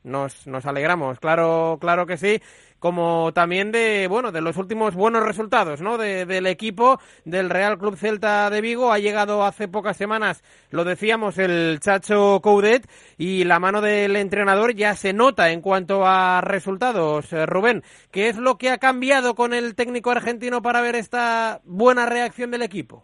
Nos, 0.03 0.45
nos 0.45 0.65
alegramos, 0.65 1.19
claro, 1.19 1.77
claro 1.79 2.05
que 2.05 2.17
sí 2.17 2.41
como 2.85 3.31
también 3.33 3.71
de 3.71 4.07
bueno 4.07 4.31
de 4.31 4.41
los 4.41 4.57
últimos 4.57 4.93
buenos 4.93 5.23
resultados 5.23 5.81
no 5.81 5.97
de, 5.97 6.27
del 6.27 6.45
equipo 6.45 6.99
del 7.23 7.49
Real 7.49 7.79
Club 7.79 7.95
Celta 7.95 8.47
de 8.51 8.61
Vigo. 8.61 8.91
Ha 8.91 8.99
llegado 8.99 9.43
hace 9.43 9.67
pocas 9.67 9.97
semanas 9.97 10.43
lo 10.69 10.83
decíamos 10.83 11.39
el 11.39 11.79
Chacho 11.79 12.41
Coudet 12.43 12.87
y 13.17 13.43
la 13.45 13.57
mano 13.57 13.81
del 13.81 14.15
entrenador 14.15 14.75
ya 14.75 14.93
se 14.93 15.13
nota 15.13 15.49
en 15.49 15.61
cuanto 15.61 16.05
a 16.05 16.41
resultados 16.41 17.33
eh, 17.33 17.47
Rubén. 17.47 17.81
Qué 18.11 18.29
es 18.29 18.37
lo 18.37 18.59
que 18.59 18.69
ha 18.69 18.77
cambiado 18.77 19.33
con 19.33 19.55
el 19.55 19.73
técnico 19.73 20.11
argentino 20.11 20.61
para 20.61 20.81
ver 20.81 20.93
esta 20.93 21.61
buena 21.63 22.05
reacción 22.05 22.51
del 22.51 22.61
equipo 22.61 23.03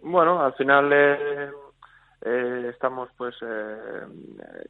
bueno 0.00 0.44
al 0.44 0.54
final 0.54 0.92
eh... 0.92 1.50
Eh, 2.28 2.70
estamos 2.70 3.08
pues 3.16 3.36
eh, 3.42 3.76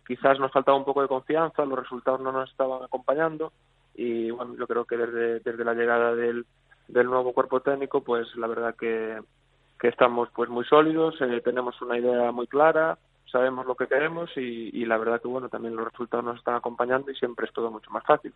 quizás 0.06 0.38
nos 0.38 0.52
faltaba 0.52 0.76
un 0.76 0.84
poco 0.84 1.00
de 1.00 1.08
confianza 1.08 1.64
los 1.64 1.78
resultados 1.78 2.20
no 2.20 2.30
nos 2.30 2.50
estaban 2.50 2.82
acompañando 2.82 3.52
y 3.96 4.30
bueno, 4.30 4.54
yo 4.56 4.66
creo 4.66 4.84
que 4.84 4.96
desde, 4.96 5.40
desde 5.40 5.64
la 5.64 5.74
llegada 5.74 6.14
del, 6.14 6.46
del 6.88 7.06
nuevo 7.06 7.32
cuerpo 7.32 7.60
técnico, 7.60 8.02
pues 8.02 8.34
la 8.36 8.46
verdad 8.46 8.74
que, 8.76 9.18
que 9.78 9.88
estamos 9.88 10.28
pues 10.34 10.48
muy 10.50 10.64
sólidos, 10.64 11.20
eh, 11.20 11.40
tenemos 11.42 11.80
una 11.82 11.98
idea 11.98 12.30
muy 12.32 12.46
clara, 12.46 12.98
sabemos 13.30 13.66
lo 13.66 13.74
que 13.74 13.86
queremos 13.86 14.30
y, 14.36 14.70
y 14.72 14.84
la 14.84 14.98
verdad 14.98 15.20
que 15.20 15.28
bueno, 15.28 15.48
también 15.48 15.76
los 15.76 15.90
resultados 15.90 16.24
nos 16.24 16.38
están 16.38 16.54
acompañando 16.54 17.10
y 17.10 17.16
siempre 17.16 17.46
es 17.46 17.52
todo 17.52 17.70
mucho 17.70 17.90
más 17.90 18.04
fácil 18.04 18.32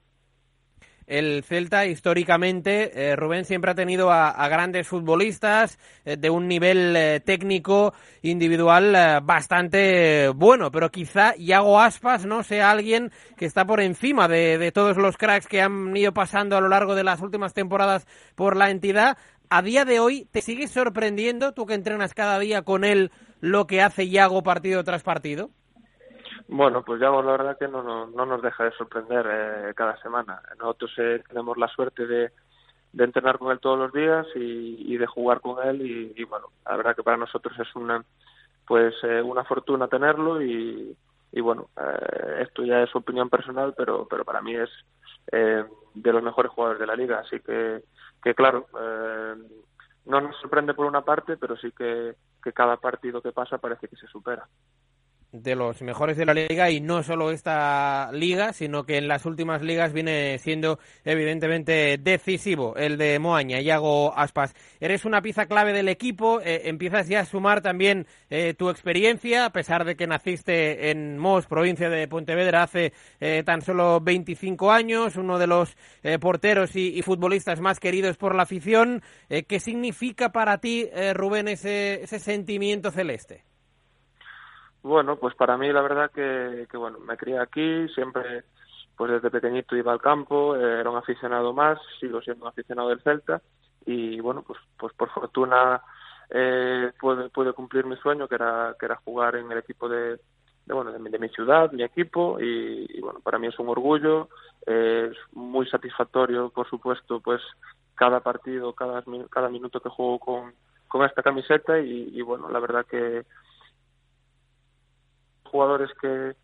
el 1.11 1.43
Celta 1.43 1.87
históricamente, 1.87 2.93
eh, 2.95 3.17
Rubén, 3.17 3.45
siempre 3.45 3.73
ha 3.73 3.75
tenido 3.75 4.13
a, 4.13 4.49
grandes 4.49 4.87
futbolistas 4.87 5.77
eh, 6.05 6.17
de 6.17 6.31
un 6.31 6.47
nivel 6.47 6.95
eh, 6.97 7.19
técnico 7.19 7.93
individual 8.23 9.21
bastante 9.25 10.29
bueno, 10.29 10.71
pero 10.71 10.91
quizá 10.91 11.35
Iago 11.37 11.81
Aspas 11.81 12.27
no 12.27 12.45
sea 12.45 12.71
alguien 12.71 13.11
que 13.37 13.47
está 13.47 13.65
por 13.65 13.81
encima 13.81 14.29
de, 14.29 14.71
todos 14.73 14.97
los 14.97 15.17
cracks 15.17 15.49
que 15.49 15.61
han 15.61 15.97
ido 15.97 16.15
pasando 16.15 16.57
a 16.57 16.61
lo 16.61 16.69
largo 16.69 16.95
de 16.95 17.03
las 17.03 17.21
últimas 17.21 17.55
temporadas 17.55 18.07
por 18.37 18.57
la 18.57 18.71
entidad. 18.71 19.19
A 19.49 19.63
día 19.63 19.85
de 19.85 19.99
hoy, 19.99 20.29
¿te 20.31 20.43
sigues 20.43 20.71
sorprendiendo, 20.71 21.55
tú 21.55 21.67
que 21.67 21.75
entrenas 21.75 22.15
cada 22.15 22.39
día 22.39 22.63
con 22.63 22.85
él, 22.85 23.11
lo 23.41 23.67
que 23.67 23.83
hace 23.83 24.05
Iago 24.05 24.45
partido 24.45 24.85
tras 24.85 25.03
partido? 25.03 25.51
Bueno, 26.53 26.83
pues 26.83 27.01
ya 27.01 27.11
la 27.11 27.23
verdad 27.23 27.57
que 27.57 27.69
no, 27.69 27.81
no, 27.81 28.07
no 28.09 28.27
nos 28.27 28.43
deja 28.43 28.65
de 28.65 28.73
sorprender 28.73 29.25
eh, 29.31 29.73
cada 29.77 29.97
semana. 30.03 30.43
Nosotros 30.59 30.91
eh, 30.99 31.23
tenemos 31.29 31.57
la 31.57 31.69
suerte 31.69 32.09
de, 32.09 32.33
entrenar 32.99 33.39
con 33.39 33.53
él 33.53 33.61
todos 33.61 33.79
los 33.79 33.93
días 33.93 34.27
y, 34.35 34.97
de 34.97 35.07
jugar 35.07 35.41
con 35.41 35.65
él 35.65 35.81
y, 36.17 36.25
bueno, 36.25 36.49
la 36.67 36.77
verdad 36.77 36.97
que 36.97 37.05
para 37.05 37.17
nosotros 37.17 37.57
es 37.59 37.77
una 37.77 38.05
pues 38.67 38.95
eh, 39.05 39.23
una 39.23 39.45
fortuna 39.45 39.87
tenerlo 39.87 40.43
y, 40.43 40.97
y 41.31 41.41
bueno, 41.41 41.71
eh, 41.77 42.43
esto 42.43 42.65
ya 42.65 42.83
es 42.83 42.95
opinión 42.97 43.31
personal, 43.31 43.75
pero 43.77 44.09
pero 44.11 44.25
para 44.25 44.43
mí 44.43 44.57
es 44.57 44.71
eh, 45.31 45.65
de 45.95 46.13
los 46.13 46.23
mejores 46.23 46.51
jugadores 46.51 46.81
de 46.81 46.87
la 46.87 46.97
liga, 46.97 47.21
así 47.21 47.39
que 47.41 47.85
que 48.23 48.35
claro, 48.35 48.67
eh, 48.81 49.35
no 50.07 50.21
nos 50.21 50.37
sorprende 50.41 50.75
por 50.75 50.87
una 50.87 51.03
parte, 51.03 51.37
pero 51.37 51.57
sí 51.57 51.71
que 51.71 52.17
cada 52.55 52.77
partido 52.77 53.23
que 53.23 53.31
pasa 53.33 53.59
parece 53.59 53.87
que 53.87 53.97
se 53.97 54.09
supera 54.09 54.49
de 55.33 55.55
los 55.55 55.81
mejores 55.83 56.17
de 56.17 56.27
la 56.27 56.35
liga 56.35 56.71
y 56.71 56.81
no 56.81 57.03
solo 57.03 57.31
esta 57.31 58.11
liga, 58.13 58.53
sino 58.53 58.85
que 58.85 58.99
en 58.99 59.09
las 59.09 59.27
últimas 59.27 59.63
ligas 59.63 59.93
viene 59.93 60.39
siendo 60.39 60.79
evidentemente 61.05 61.99
decisivo 61.99 62.75
el 62.77 62.99
de 62.99 63.19
Moaña, 63.19 63.61
Iago 63.61 64.17
Aspas. 64.17 64.55
Eres 64.81 65.05
una 65.05 65.23
pieza 65.23 65.47
clave 65.47 65.73
del 65.73 65.89
equipo, 65.89 66.41
eh, 66.41 66.63
empiezas 66.65 67.09
ya 67.09 67.21
a 67.21 67.25
sumar 67.25 67.61
también 67.61 68.07
eh, 68.29 68.55
tu 68.55 68.71
experiencia, 68.71 69.47
a 69.47 69.53
pesar 69.53 69.85
de 69.85 69.97
que 69.97 70.07
naciste 70.07 70.91
en 70.91 71.19
Mos, 71.19 71.47
provincia 71.47 71.89
de 71.89 72.09
Pontevedra, 72.09 72.65
hace 72.65 72.93
eh, 73.21 73.43
tan 73.45 73.63
solo 73.63 74.01
25 74.01 74.73
años, 74.73 75.17
uno 75.17 75.39
de 75.39 75.47
los 75.47 75.77
porteros 76.21 76.77
y, 76.77 76.99
y, 76.99 77.03
futbolistas 77.03 77.61
más 77.61 77.79
queridos 77.79 78.17
por 78.17 78.35
la 78.35 78.45
afición. 78.45 79.03
¿Qué 79.29 79.61
significa 79.61 80.33
para 80.33 80.59
ti, 80.59 80.89
Rubén, 81.15 81.49
ese, 81.49 82.03
ese 82.03 82.19
sentimiento 82.19 82.91
celeste? 82.91 83.45
Bueno, 84.83 85.17
pues 85.17 85.35
para 85.35 85.59
mí 85.59 85.71
la 85.73 85.83
verdad 85.83 86.11
que, 86.11 86.67
bueno, 86.77 86.99
me 87.01 87.17
crié 87.17 87.39
aquí, 87.39 87.89
siempre 87.95 88.45
pues 88.97 89.13
desde 89.13 89.31
pequeñito 89.31 89.77
iba 89.77 89.93
al 89.93 90.01
campo, 90.01 90.57
eh, 90.57 90.81
era 90.81 90.91
un 90.91 90.97
aficionado 90.97 91.55
más, 91.55 91.79
sigo 91.99 92.21
siendo 92.21 92.45
un 92.45 92.51
aficionado 92.51 92.91
del 92.91 93.03
Celta 93.03 93.41
y 93.87 94.21
bueno, 94.21 94.43
pues 94.43 94.59
pues 94.79 94.93
por 94.95 95.09
fortuna 95.11 95.81
eh, 96.31 96.93
pude, 97.01 97.53
cumplir 97.55 97.87
mi 97.87 97.97
sueño 97.97 98.29
que 98.29 98.35
era 98.35 98.75
que 98.79 98.87
era 98.87 98.97
jugar 98.97 99.37
en 99.37 99.51
el 99.51 99.59
equipo 99.59 99.89
de, 99.89 100.21
bueno 100.67 100.93
de 100.93 100.99
mi, 100.99 101.11
de 101.11 101.19
mi, 101.19 101.31
ciudad, 101.31 101.73
mi 101.73 101.83
equipo 101.83 102.39
y, 102.41 103.01
bueno, 103.01 103.21
para 103.21 103.39
mí 103.39 103.47
es 103.47 103.59
un 103.59 103.69
orgullo, 103.69 104.29
es 104.67 105.17
muy 105.33 105.67
satisfactorio, 105.69 106.51
por 106.51 106.69
supuesto, 106.69 107.21
pues 107.21 107.41
cada 107.95 108.21
partido, 108.21 108.75
cada 108.75 109.03
cada 109.31 109.49
minuto 109.49 109.81
que 109.81 109.89
juego 109.89 110.19
con 110.19 110.53
con 110.89 111.05
esta 111.07 111.23
camiseta 111.23 111.79
y 111.79 112.21
bueno, 112.23 112.51
la 112.51 112.61
verdad 112.61 112.85
que 112.85 113.25
jugadores 115.51 115.91
que, 116.01 116.35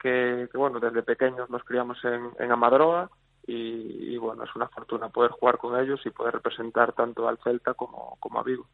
que, 0.00 0.48
bueno, 0.54 0.80
desde 0.80 1.02
pequeños 1.02 1.50
nos 1.50 1.64
criamos 1.64 1.98
en, 2.04 2.30
en 2.38 2.52
Amadroa 2.52 3.10
y, 3.46 4.16
bueno, 4.16 4.44
es 4.44 4.54
una 4.56 4.68
fortuna 4.68 5.08
poder 5.08 5.30
jugar 5.30 5.58
con 5.58 5.78
ellos 5.78 6.00
y 6.04 6.10
poder 6.10 6.34
representar 6.34 6.92
tanto 6.92 7.28
al 7.28 7.38
Celta 7.38 7.74
como, 7.74 8.16
como 8.18 8.40
a 8.40 8.42
Vigo. 8.42 8.66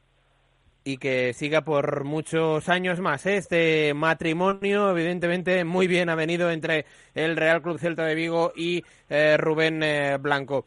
y 0.84 0.96
que 0.96 1.34
siga 1.34 1.60
por 1.60 2.04
muchos 2.04 2.68
años 2.70 2.98
más. 2.98 3.26
¿eh? 3.26 3.36
Este 3.36 3.92
matrimonio, 3.92 4.90
evidentemente, 4.90 5.64
muy 5.64 5.86
bien 5.86 6.08
avenido 6.08 6.50
entre 6.50 6.86
el 7.14 7.36
Real 7.36 7.60
Club 7.60 7.78
Celta 7.78 8.06
de 8.06 8.14
Vigo 8.14 8.52
y 8.56 8.82
eh, 9.10 9.36
Rubén 9.36 9.82
eh, 9.82 10.16
Blanco. 10.18 10.64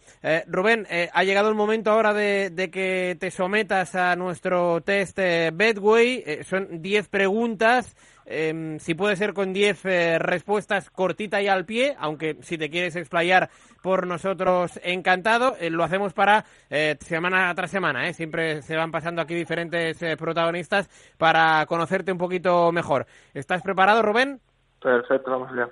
Rubén, 0.47 0.85
ha 1.11 1.23
llegado 1.23 1.49
el 1.49 1.55
momento 1.55 1.89
ahora 1.89 2.13
de, 2.13 2.51
de, 2.51 2.69
que 2.69 3.17
te 3.19 3.31
sometas 3.31 3.95
a 3.95 4.15
nuestro 4.15 4.81
test 4.81 5.17
Bedway. 5.17 6.43
son 6.43 6.81
10 6.81 7.09
preguntas. 7.09 7.95
Em, 8.27 8.79
si 8.79 8.95
puede 8.95 9.15
ser 9.15 9.33
con 9.33 9.53
10 9.53 9.85
eh, 9.85 10.19
respuestas 10.19 10.89
cortita 10.89 11.41
y 11.41 11.47
al 11.47 11.65
pie, 11.65 11.95
aunque 11.99 12.37
si 12.41 12.57
te 12.57 12.71
quieres 12.71 12.95
explayar 12.95 13.49
por 13.83 14.07
nosotros, 14.07 14.79
encantado. 14.83 15.55
Eh, 15.59 15.69
lo 15.69 15.83
hacemos 15.83 16.13
para 16.13 16.43
eh, 16.69 16.97
semana 16.99 17.53
tras 17.53 17.69
semana, 17.69 18.11
siempre 18.13 18.63
se 18.63 18.75
van 18.75 18.91
pasando 18.91 19.21
aquí 19.21 19.35
diferentes 19.35 20.03
protagonistas 20.17 20.89
para 21.17 21.65
conocerte 21.67 22.11
un 22.11 22.17
poquito 22.17 22.71
mejor. 22.71 23.05
¿Estás 23.33 23.61
preparado, 23.61 24.01
Rubén? 24.01 24.39
Perfecto, 24.81 25.29
vamos 25.29 25.51
allá. 25.51 25.69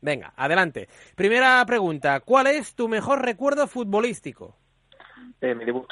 Venga, 0.00 0.32
adelante. 0.36 0.88
Primera 1.16 1.62
pregunta, 1.66 2.20
¿cuál 2.20 2.46
es 2.46 2.74
tu 2.74 2.88
mejor 2.88 3.22
recuerdo 3.22 3.66
futbolístico? 3.66 4.56
mi 5.40 5.64
debut. 5.64 5.88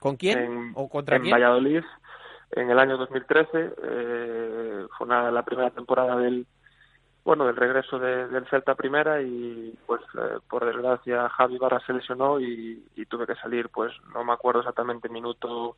¿Con 0.00 0.16
quién? 0.16 0.72
¿O 0.74 0.88
contra 0.88 1.16
en 1.16 1.30
Valladolid 1.30 1.82
en 2.54 2.70
el 2.70 2.78
año 2.78 2.96
2013. 2.96 3.74
Eh, 3.82 4.86
fue 4.96 5.06
la 5.08 5.42
primera 5.42 5.70
temporada 5.70 6.16
del 6.16 6.46
bueno 7.24 7.46
del 7.46 7.56
regreso 7.56 7.98
del 7.98 8.46
Celta 8.48 8.74
primera 8.74 9.22
y 9.22 9.74
pues 9.86 10.02
eh, 10.14 10.38
por 10.48 10.64
desgracia 10.66 11.28
Javi 11.30 11.56
Barra 11.56 11.80
se 11.86 11.94
lesionó 11.94 12.38
y, 12.38 12.84
tuve 13.08 13.26
que 13.26 13.34
salir 13.36 13.70
pues 13.70 13.92
no 14.12 14.24
me 14.24 14.32
acuerdo 14.32 14.60
exactamente 14.60 15.08
minuto 15.08 15.76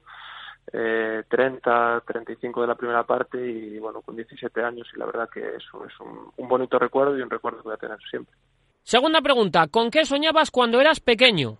eh, 0.72 1.22
30 1.28 2.02
35 2.04 2.62
de 2.62 2.66
la 2.66 2.74
primera 2.74 3.04
parte 3.04 3.38
y 3.38 3.78
bueno 3.78 4.00
con 4.00 4.16
17 4.16 4.60
años 4.62 4.88
y 4.92 4.98
la 4.98 5.06
verdad 5.06 5.28
que 5.32 5.40
eso 5.40 5.84
es 5.84 6.00
un, 6.00 6.32
un 6.36 6.48
bonito 6.48 6.78
recuerdo 6.78 7.16
y 7.16 7.22
un 7.22 7.30
recuerdo 7.30 7.58
que 7.58 7.68
voy 7.68 7.74
a 7.74 7.78
tener 7.78 7.98
siempre 8.10 8.34
segunda 8.82 9.20
pregunta 9.20 9.68
¿con 9.68 9.90
qué 9.90 10.04
soñabas 10.04 10.50
cuando 10.50 10.80
eras 10.80 10.98
pequeño? 10.98 11.58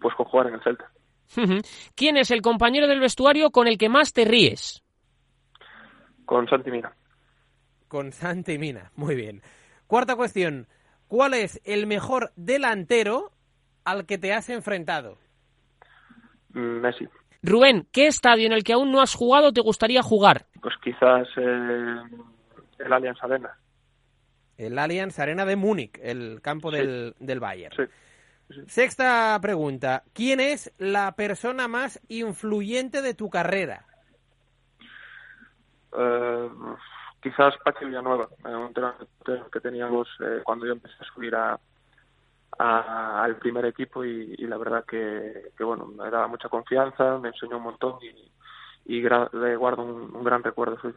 pues 0.00 0.14
con 0.14 0.26
jugar 0.26 0.46
en 0.46 0.54
el 0.54 0.62
Celta 0.62 0.90
¿Quién 1.94 2.16
es 2.16 2.30
el 2.30 2.42
compañero 2.42 2.86
del 2.86 3.00
vestuario 3.00 3.50
con 3.50 3.66
el 3.66 3.78
que 3.78 3.88
más 3.88 4.12
te 4.12 4.24
ríes? 4.24 4.82
Con 6.24 6.48
Santi 6.48 6.70
Mina. 6.70 6.92
Con 7.88 8.12
Santi 8.12 8.58
Mina, 8.58 8.90
muy 8.96 9.14
bien. 9.14 9.42
Cuarta 9.86 10.16
cuestión. 10.16 10.66
¿Cuál 11.08 11.34
es 11.34 11.60
el 11.64 11.86
mejor 11.86 12.32
delantero 12.34 13.30
al 13.84 14.06
que 14.06 14.18
te 14.18 14.32
has 14.32 14.48
enfrentado? 14.50 15.18
Mm, 16.50 16.80
Messi. 16.80 17.06
Rubén, 17.42 17.86
¿qué 17.92 18.08
estadio 18.08 18.46
en 18.46 18.52
el 18.52 18.64
que 18.64 18.72
aún 18.72 18.90
no 18.90 19.00
has 19.00 19.14
jugado 19.14 19.52
te 19.52 19.60
gustaría 19.60 20.02
jugar? 20.02 20.46
Pues 20.60 20.74
quizás 20.82 21.28
eh, 21.36 21.96
el 22.78 22.92
Allianz 22.92 23.22
Arena. 23.22 23.56
El 24.56 24.78
Allianz 24.78 25.18
Arena 25.20 25.44
de 25.44 25.54
Múnich, 25.54 25.96
el 26.02 26.40
campo 26.42 26.72
del, 26.72 27.14
del 27.20 27.38
Bayern. 27.38 27.76
Sí. 27.76 27.82
Sexta 28.66 29.38
pregunta. 29.42 30.04
¿Quién 30.12 30.40
es 30.40 30.72
la 30.78 31.12
persona 31.12 31.68
más 31.68 32.00
influyente 32.08 33.02
de 33.02 33.14
tu 33.14 33.28
carrera? 33.28 33.84
Eh, 35.96 36.48
quizás 37.20 37.54
Pachi 37.64 37.84
Villanueva, 37.84 38.28
un 38.44 38.66
entrenador 38.68 39.08
que 39.52 39.60
teníamos 39.60 40.08
eh, 40.20 40.40
cuando 40.44 40.66
yo 40.66 40.72
empecé 40.72 40.94
a 41.00 41.14
subir 41.14 41.34
a, 41.34 41.58
al 42.58 43.36
primer 43.36 43.66
equipo 43.66 44.04
y, 44.04 44.36
la 44.38 44.56
verdad 44.56 44.84
que, 44.84 45.52
bueno 45.58 45.86
me 45.86 46.10
daba 46.10 46.28
mucha 46.28 46.48
confianza, 46.48 47.18
me 47.18 47.28
enseñó 47.28 47.58
un 47.58 47.64
montón 47.64 47.98
y, 48.02 48.30
le 49.00 49.56
guardo 49.56 49.82
un, 49.82 50.14
un 50.14 50.24
gran 50.24 50.42
recuerdo 50.44 50.78
suyo. 50.80 50.96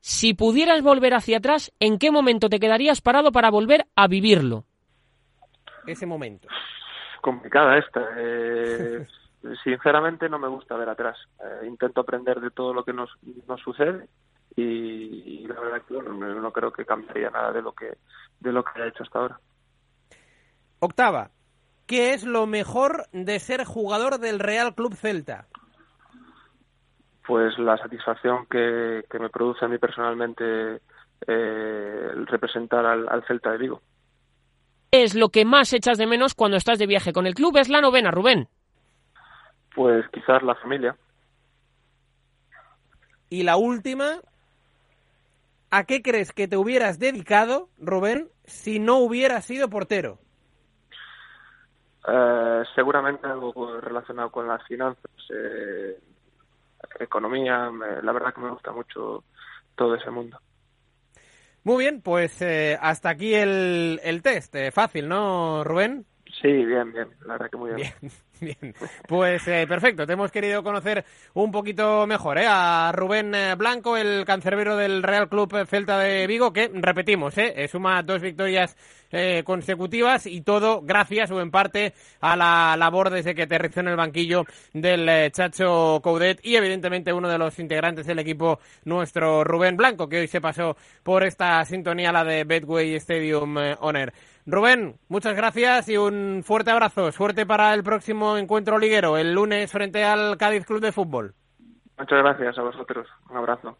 Si 0.00 0.34
pudieras 0.34 0.82
volver 0.82 1.14
hacia 1.14 1.38
atrás, 1.38 1.72
¿en 1.80 1.98
qué 1.98 2.10
momento 2.10 2.48
te 2.48 2.60
quedarías 2.60 3.00
parado 3.00 3.32
para 3.32 3.50
volver 3.50 3.86
a 3.96 4.06
vivirlo? 4.06 4.67
Ese 5.90 6.06
momento? 6.06 6.48
Complicada 7.20 7.78
esta. 7.78 8.08
Eh, 8.16 9.06
sinceramente 9.64 10.28
no 10.28 10.38
me 10.38 10.48
gusta 10.48 10.76
ver 10.76 10.88
atrás. 10.88 11.18
Eh, 11.42 11.66
intento 11.66 12.00
aprender 12.00 12.40
de 12.40 12.50
todo 12.50 12.72
lo 12.74 12.84
que 12.84 12.92
nos, 12.92 13.10
nos 13.46 13.60
sucede 13.60 14.08
y, 14.56 15.46
la 15.46 15.60
verdad 15.60 15.82
que 15.86 15.94
no, 15.94 16.52
creo 16.52 16.72
que 16.72 16.84
cambiaría 16.84 17.30
nada 17.30 17.52
de 17.52 17.62
lo 17.62 17.72
que 17.72 17.98
de 18.40 18.52
lo 18.52 18.64
que 18.64 18.82
ha 18.82 18.86
hecho 18.86 19.04
hasta 19.04 19.18
ahora. 19.18 19.40
Octava, 20.80 21.30
¿qué 21.86 22.12
es 22.12 22.24
lo 22.24 22.46
mejor 22.46 23.06
de 23.12 23.38
ser 23.38 23.64
jugador 23.64 24.18
del 24.18 24.40
Real 24.40 24.74
Club 24.74 24.94
Celta? 24.94 25.46
Pues 27.26 27.58
la 27.58 27.76
satisfacción 27.76 28.46
que, 28.46 29.04
que 29.10 29.18
me 29.18 29.28
produce 29.28 29.64
a 29.64 29.68
mí 29.68 29.78
personalmente 29.78 30.80
eh, 31.26 32.10
representar 32.26 32.86
al 32.86 33.24
Celta 33.26 33.52
de 33.52 33.58
Vigo 33.58 33.82
es 34.90 35.14
lo 35.14 35.28
que 35.28 35.44
más 35.44 35.72
echas 35.72 35.98
de 35.98 36.06
menos 36.06 36.34
cuando 36.34 36.56
estás 36.56 36.78
de 36.78 36.86
viaje 36.86 37.12
con 37.12 37.26
el 37.26 37.34
club? 37.34 37.56
Es 37.56 37.68
la 37.68 37.80
novena, 37.80 38.10
Rubén. 38.10 38.48
Pues 39.74 40.06
quizás 40.12 40.42
la 40.42 40.54
familia. 40.56 40.96
Y 43.30 43.42
la 43.42 43.56
última, 43.56 44.20
¿a 45.70 45.84
qué 45.84 46.02
crees 46.02 46.32
que 46.32 46.48
te 46.48 46.56
hubieras 46.56 46.98
dedicado, 46.98 47.68
Rubén, 47.78 48.28
si 48.44 48.78
no 48.78 48.98
hubieras 48.98 49.44
sido 49.44 49.68
portero? 49.68 50.18
Eh, 52.06 52.62
seguramente 52.74 53.26
algo 53.26 53.78
relacionado 53.80 54.30
con 54.30 54.48
las 54.48 54.64
finanzas, 54.66 55.10
eh, 55.30 55.98
economía. 57.00 57.70
la 58.02 58.12
verdad 58.12 58.32
que 58.32 58.40
me 58.40 58.50
gusta 58.50 58.72
mucho 58.72 59.24
todo 59.76 59.94
ese 59.94 60.10
mundo. 60.10 60.38
Muy 61.64 61.84
bien, 61.84 62.00
pues 62.00 62.40
eh, 62.40 62.78
hasta 62.80 63.10
aquí 63.10 63.34
el, 63.34 64.00
el 64.02 64.22
test. 64.22 64.54
Eh, 64.54 64.70
fácil, 64.72 65.08
¿no, 65.08 65.64
Rubén? 65.64 66.06
Sí, 66.40 66.48
bien, 66.48 66.92
bien. 66.92 67.08
La 67.26 67.34
verdad 67.34 67.50
que 67.50 67.56
muy 67.56 67.74
bien. 67.74 67.92
Bien, 68.40 68.72
Pues 69.08 69.48
eh, 69.48 69.66
perfecto, 69.66 70.06
te 70.06 70.12
hemos 70.12 70.30
querido 70.30 70.62
conocer 70.62 71.04
un 71.34 71.50
poquito 71.50 72.06
mejor 72.06 72.38
¿eh? 72.38 72.46
a 72.48 72.92
Rubén 72.94 73.32
Blanco, 73.56 73.96
el 73.96 74.24
cancerbero 74.24 74.76
del 74.76 75.02
Real 75.02 75.28
Club 75.28 75.66
Celta 75.66 75.98
de 75.98 76.24
Vigo, 76.28 76.52
que 76.52 76.70
repetimos, 76.72 77.36
¿eh? 77.36 77.66
suma 77.66 78.00
dos 78.04 78.22
victorias 78.22 78.76
eh, 79.10 79.42
consecutivas 79.42 80.26
y 80.26 80.42
todo 80.42 80.82
gracias 80.82 81.30
o 81.30 81.40
en 81.40 81.50
parte 81.50 81.94
a 82.20 82.36
la 82.36 82.76
labor 82.76 83.08
desde 83.08 83.34
que 83.34 83.44
aterrizó 83.44 83.80
en 83.80 83.88
el 83.88 83.96
banquillo 83.96 84.44
del 84.74 85.08
eh, 85.08 85.30
Chacho 85.30 86.00
Coudet 86.02 86.40
y 86.44 86.56
evidentemente 86.56 87.14
uno 87.14 87.26
de 87.26 87.38
los 87.38 87.58
integrantes 87.58 88.06
del 88.06 88.18
equipo 88.18 88.60
nuestro 88.84 89.44
Rubén 89.44 89.78
Blanco 89.78 90.10
que 90.10 90.20
hoy 90.20 90.28
se 90.28 90.42
pasó 90.42 90.76
por 91.02 91.24
esta 91.24 91.64
sintonía 91.64 92.12
la 92.12 92.22
de 92.22 92.44
Betway 92.44 92.96
Stadium 92.96 93.56
eh, 93.58 93.76
Honor. 93.80 94.12
Rubén, 94.50 94.98
muchas 95.08 95.36
gracias 95.36 95.90
y 95.90 95.98
un 95.98 96.42
fuerte 96.42 96.70
abrazo. 96.70 97.12
Suerte 97.12 97.44
para 97.44 97.74
el 97.74 97.84
próximo 97.84 98.38
encuentro 98.38 98.78
liguero 98.78 99.18
el 99.18 99.34
lunes 99.34 99.70
frente 99.70 100.02
al 100.04 100.38
Cádiz 100.38 100.64
Club 100.64 100.80
de 100.80 100.90
Fútbol. 100.90 101.34
Muchas 101.98 102.18
gracias 102.18 102.56
a 102.56 102.62
vosotros. 102.62 103.06
Un 103.28 103.36
abrazo. 103.36 103.76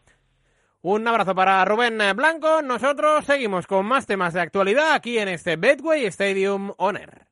Un 0.83 1.07
abrazo 1.07 1.33
para 1.33 1.65
Rubén 1.65 1.97
Blanco. 2.15 2.61
Nosotros 2.61 3.25
seguimos 3.25 3.65
con 3.65 3.83
más 3.87 4.05
temas 4.05 4.35
de 4.35 4.41
actualidad 4.41 4.93
aquí 4.93 5.17
en 5.17 5.29
este 5.29 5.55
Betway 5.55 6.05
Stadium 6.05 6.71
Honor. 6.77 7.25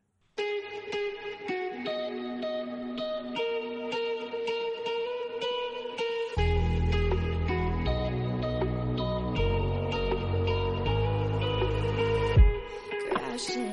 ocean. 13.38 13.66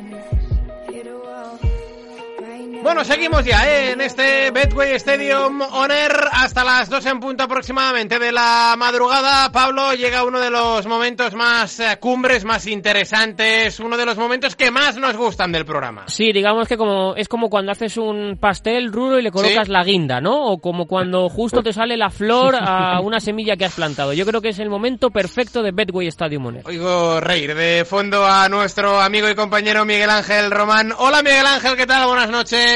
Bueno, 2.84 3.02
seguimos 3.02 3.42
ya 3.46 3.66
¿eh? 3.66 3.92
en 3.92 4.02
este 4.02 4.50
Betway 4.50 4.92
Stadium 4.96 5.62
Honor 5.62 6.28
hasta 6.30 6.62
las 6.62 6.90
2 6.90 7.06
en 7.06 7.18
punto 7.18 7.44
aproximadamente 7.44 8.18
de 8.18 8.30
la 8.30 8.74
madrugada. 8.76 9.50
Pablo, 9.50 9.94
llega 9.94 10.22
uno 10.22 10.38
de 10.38 10.50
los 10.50 10.86
momentos 10.86 11.32
más 11.32 11.80
eh, 11.80 11.96
cumbres, 11.98 12.44
más 12.44 12.66
interesantes, 12.66 13.80
uno 13.80 13.96
de 13.96 14.04
los 14.04 14.18
momentos 14.18 14.54
que 14.54 14.70
más 14.70 14.98
nos 14.98 15.16
gustan 15.16 15.50
del 15.50 15.64
programa. 15.64 16.04
Sí, 16.08 16.30
digamos 16.34 16.68
que 16.68 16.76
como 16.76 17.16
es 17.16 17.26
como 17.26 17.48
cuando 17.48 17.72
haces 17.72 17.96
un 17.96 18.36
pastel 18.38 18.92
rulo 18.92 19.18
y 19.18 19.22
le 19.22 19.30
colocas 19.30 19.70
la 19.70 19.82
guinda, 19.82 20.20
¿no? 20.20 20.52
O 20.52 20.58
como 20.58 20.84
cuando 20.86 21.30
justo 21.30 21.62
te 21.62 21.72
sale 21.72 21.96
la 21.96 22.10
flor 22.10 22.54
a 22.54 23.00
una 23.02 23.18
semilla 23.18 23.56
que 23.56 23.64
has 23.64 23.74
plantado. 23.74 24.12
Yo 24.12 24.26
creo 24.26 24.42
que 24.42 24.50
es 24.50 24.58
el 24.58 24.68
momento 24.68 25.08
perfecto 25.08 25.62
de 25.62 25.72
Betway 25.72 26.08
Stadium 26.08 26.44
Honor. 26.44 26.62
Oigo 26.66 27.18
reír 27.18 27.54
de 27.54 27.86
fondo 27.86 28.26
a 28.26 28.46
nuestro 28.50 29.00
amigo 29.00 29.30
y 29.30 29.34
compañero 29.34 29.86
Miguel 29.86 30.10
Ángel 30.10 30.50
Román. 30.50 30.92
Hola 30.98 31.22
Miguel 31.22 31.46
Ángel, 31.46 31.78
¿qué 31.78 31.86
tal? 31.86 32.06
Buenas 32.06 32.28
noches. 32.28 32.73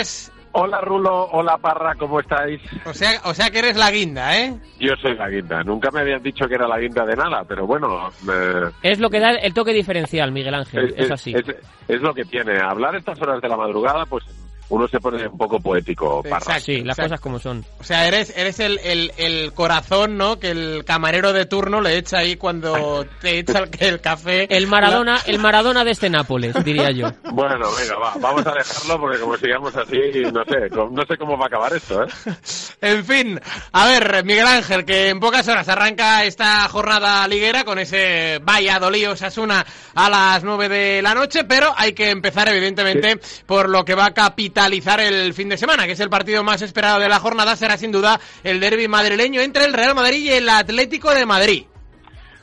Hola 0.53 0.81
Rulo, 0.81 1.29
hola 1.33 1.59
Parra, 1.59 1.95
¿cómo 1.95 2.21
estáis? 2.21 2.61
O 2.87 2.95
sea, 2.95 3.21
o 3.25 3.35
sea 3.35 3.51
que 3.51 3.59
eres 3.59 3.77
la 3.77 3.91
guinda, 3.91 4.37
¿eh? 4.37 4.59
Yo 4.81 4.97
soy 4.97 5.15
la 5.15 5.29
guinda. 5.29 5.63
Nunca 5.63 5.91
me 5.91 6.01
habían 6.01 6.23
dicho 6.23 6.49
que 6.49 6.55
era 6.55 6.67
la 6.67 6.79
guinda 6.79 7.05
de 7.05 7.15
nada, 7.15 7.45
pero 7.47 7.67
bueno. 7.67 8.11
Es 8.83 8.99
lo 8.99 9.11
que 9.11 9.21
da 9.21 9.31
el 9.31 9.53
toque 9.53 9.73
diferencial, 9.73 10.33
Miguel 10.33 10.55
Ángel. 10.55 10.95
Es, 10.97 11.11
así. 11.11 11.35
Es, 11.87 12.01
lo 12.01 12.15
que 12.15 12.25
tiene. 12.25 12.59
Hablar 12.59 12.97
estas 12.97 13.21
horas 13.21 13.41
de 13.43 13.49
la 13.49 13.57
madrugada, 13.57 14.07
pues 14.07 14.25
uno 14.71 14.87
se 14.89 15.01
pone 15.01 15.27
un 15.27 15.37
poco 15.39 15.59
poético. 15.61 16.23
Parra. 16.23 16.39
Exacto, 16.39 16.63
Sí, 16.65 16.77
las 16.83 16.99
exacto. 16.99 17.03
cosas 17.03 17.21
como 17.21 17.39
son. 17.39 17.65
O 17.81 17.85
sea, 17.85 18.07
eres, 18.07 18.33
eres 18.37 18.61
el, 18.61 18.79
el, 18.85 19.13
el 19.17 19.53
corazón, 19.55 20.17
¿no? 20.17 20.39
Que 20.39 20.51
el 20.51 20.85
camarero 20.85 21.33
de 21.33 21.47
turno 21.47 21.81
le 21.81 21.97
echa 21.97 22.19
ahí 22.19 22.37
cuando 22.37 23.07
te 23.21 23.39
echa 23.39 23.61
el, 23.61 23.71
el 23.79 24.01
café. 24.01 24.47
El 24.55 24.67
Maradona, 24.67 25.19
el 25.27 25.39
Maradona 25.39 25.85
de 25.85 25.93
este 25.93 26.11
Nápoles, 26.11 26.55
diría 26.65 26.91
yo. 26.91 27.09
Bueno, 27.39 27.67
venga, 27.79 27.97
va, 27.99 28.15
vamos 28.21 28.45
a 28.47 28.53
dejarlo 28.53 28.99
porque 29.01 29.21
como 29.21 29.37
sigamos 29.37 29.75
así, 29.77 29.97
no 30.33 30.45
sé, 30.45 30.69
no 30.71 31.05
sé 31.07 31.17
cómo 31.17 31.39
va 31.39 31.45
a 31.45 31.47
acabar 31.47 31.73
esto, 31.73 32.03
¿eh? 32.03 32.07
En 32.81 33.05
fin, 33.05 33.41
a 33.73 33.87
ver, 33.87 34.25
Miguel 34.25 34.47
Ángel, 34.47 34.85
que 34.85 35.09
en 35.11 35.21
pocas 35.21 35.47
horas 35.47 35.69
arranca 35.69 36.25
esta 36.25 36.69
jornada 36.69 37.27
liguera 37.29 37.65
con 37.65 37.79
ese 37.79 38.41
Valladolid 38.43 39.11
Osasuna 39.11 39.65
a 39.95 40.11
las 40.11 40.43
9 40.43 40.69
de 40.69 41.03
la 41.03 41.15
noche, 41.15 41.45
pero 41.45 41.73
hay 41.77 41.93
que 41.93 42.11
empezar 42.11 42.49
evidentemente 42.49 43.21
por 43.47 43.69
lo 43.69 43.85
que 43.85 43.95
va 43.95 44.07
a 44.07 44.15
capitalizar 44.59 44.99
el 44.99 45.35
fin 45.35 45.49
de 45.49 45.57
semana, 45.57 45.87
que 45.87 45.93
es 45.93 46.01
el 46.01 46.11
partido 46.11 46.43
más 46.43 46.61
esperado 46.63 46.99
de 46.99 47.09
la 47.09 47.21
jornada, 47.21 47.55
será 47.55 47.79
sin 47.79 47.93
duda 47.93 48.19
el 48.43 48.59
derby 48.59 48.89
madrileño 48.89 49.41
entre 49.41 49.65
el 49.65 49.73
Real 49.73 49.95
Madrid 49.95 50.19
y 50.19 50.31
el 50.31 50.49
Atlético 50.49 51.15
de 51.15 51.25
Madrid. 51.25 51.65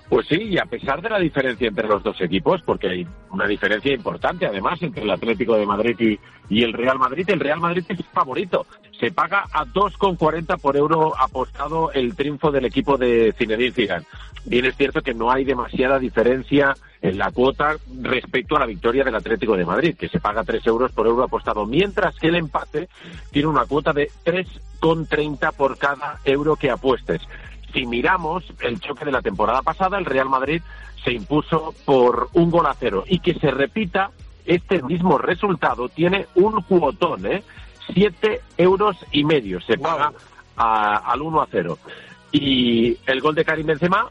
Pues 0.10 0.28
sí, 0.28 0.36
y 0.36 0.58
a 0.60 0.66
pesar 0.66 1.02
de 1.02 1.10
la 1.10 1.20
diferencia 1.20 1.68
entre 1.68 1.88
los 1.88 2.04
dos 2.04 2.22
equipos, 2.22 2.62
porque 2.62 2.90
hay 2.90 3.08
una 3.32 3.48
diferencia 3.48 3.92
importante 3.92 4.46
además 4.46 4.82
entre 4.82 5.04
el 5.04 5.10
Atlético 5.10 5.56
de 5.56 5.66
Madrid 5.66 6.20
y, 6.50 6.64
el 6.64 6.74
Real 6.74 7.00
Madrid, 7.00 7.28
el 7.30 7.40
Real 7.40 7.60
Madrid 7.60 7.84
es 7.90 8.06
favorito. 8.14 8.68
Se 9.00 9.12
paga 9.12 9.46
a 9.52 9.66
2,40 9.66 10.62
por 10.62 10.78
euro 10.78 11.20
apostado 11.20 11.92
el 11.92 12.16
triunfo 12.16 12.52
del 12.52 12.66
equipo 12.66 12.98
de 12.98 13.34
Zinedine 13.38 13.72
Zidane. 13.72 14.06
Bien 14.46 14.66
es 14.66 14.78
cierto 14.78 15.02
que 15.02 15.16
no 15.16 15.32
hay 15.32 15.44
demasiada 15.44 15.98
diferencia 15.98 16.76
en 17.02 17.18
la 17.18 17.32
cuota 17.32 17.76
respecto 18.02 18.56
a 18.56 18.60
la 18.60 18.68
victoria 18.68 19.04
del 19.04 19.16
Atlético 19.16 19.58
de 19.58 19.66
Madrid, 19.66 19.96
que 19.98 20.08
se 20.08 20.20
paga 20.20 20.44
3 20.44 20.66
euros 20.68 20.92
por 20.92 21.08
euro 21.08 21.24
apostado, 21.24 21.66
mientras 21.66 22.16
que 22.18 22.28
el 22.28 22.36
empate 22.36 22.90
tiene 23.32 23.48
una 23.48 23.66
cuota 23.66 23.92
de 23.92 24.10
3,30 24.24 25.52
por 25.54 25.80
cada 25.80 26.20
euro 26.26 26.56
que 26.56 26.70
apuestes. 26.70 27.22
Si 27.76 27.86
miramos 27.86 28.44
el 28.62 28.80
choque 28.80 29.04
de 29.04 29.12
la 29.12 29.22
temporada 29.22 29.62
pasada, 29.62 29.98
el 29.98 30.06
Real 30.06 30.30
Madrid 30.30 30.62
se 31.04 31.12
impuso 31.12 31.76
por 31.86 32.30
un 32.34 32.50
gol 32.50 32.66
a 32.68 32.74
cero 32.74 33.04
y 33.06 33.20
que 33.20 33.34
se 33.36 33.52
repita 33.52 34.12
este 34.46 34.82
mismo 34.82 35.18
resultado 35.18 35.90
tiene 35.90 36.26
un 36.36 36.62
cuotón, 36.62 37.26
¿eh? 37.26 37.44
Siete 37.94 38.42
euros 38.58 38.96
y 39.12 39.26
medio 39.26 39.60
se 39.60 39.78
paga 39.78 40.14
a- 40.56 40.96
al 41.12 41.22
1 41.22 41.42
a 41.42 41.48
0. 41.52 41.78
Y 42.32 42.98
el 43.08 43.20
gol 43.20 43.36
de 43.36 43.44
Karim 43.44 43.68
Benzema, 43.68 44.08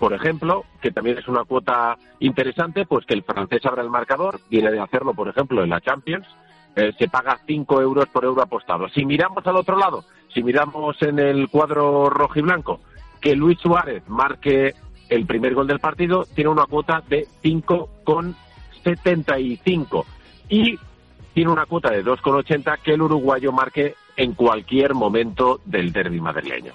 por 0.00 0.12
ejemplo, 0.12 0.64
que 0.82 0.90
también 0.90 1.18
es 1.18 1.28
una 1.28 1.44
cuota 1.44 1.96
interesante, 2.18 2.84
pues 2.84 3.06
que 3.06 3.14
el 3.14 3.22
francés 3.22 3.64
abra 3.64 3.82
el 3.82 3.90
marcador, 3.90 4.40
viene 4.50 4.72
de 4.72 4.80
hacerlo, 4.80 5.14
por 5.14 5.28
ejemplo, 5.28 5.62
en 5.62 5.70
la 5.70 5.80
Champions, 5.80 6.26
eh, 6.74 6.92
se 6.98 7.08
paga 7.08 7.38
5 7.46 7.80
euros 7.80 8.06
por 8.08 8.24
euro 8.24 8.42
apostado. 8.42 8.88
Si 8.88 9.04
miramos 9.04 9.46
al 9.46 9.56
otro 9.56 9.76
lado, 9.78 10.04
si 10.32 10.42
miramos 10.42 11.00
en 11.02 11.18
el 11.18 11.48
cuadro 11.48 12.08
rojo 12.10 12.38
y 12.38 12.42
blanco, 12.42 12.80
que 13.20 13.36
Luis 13.36 13.58
Suárez 13.58 14.02
marque 14.08 14.74
el 15.08 15.26
primer 15.26 15.54
gol 15.54 15.66
del 15.66 15.80
partido, 15.80 16.26
tiene 16.34 16.50
una 16.50 16.66
cuota 16.66 17.02
de 17.08 17.26
5,75 17.42 20.04
y 20.48 20.78
tiene 21.34 21.50
una 21.50 21.66
cuota 21.66 21.90
de 21.90 22.04
2,80 22.04 22.78
que 22.82 22.94
el 22.94 23.02
uruguayo 23.02 23.50
marque 23.52 23.94
en 24.16 24.32
cualquier 24.34 24.94
momento 24.94 25.60
del 25.64 25.92
derby 25.92 26.20
madrileño. 26.20 26.72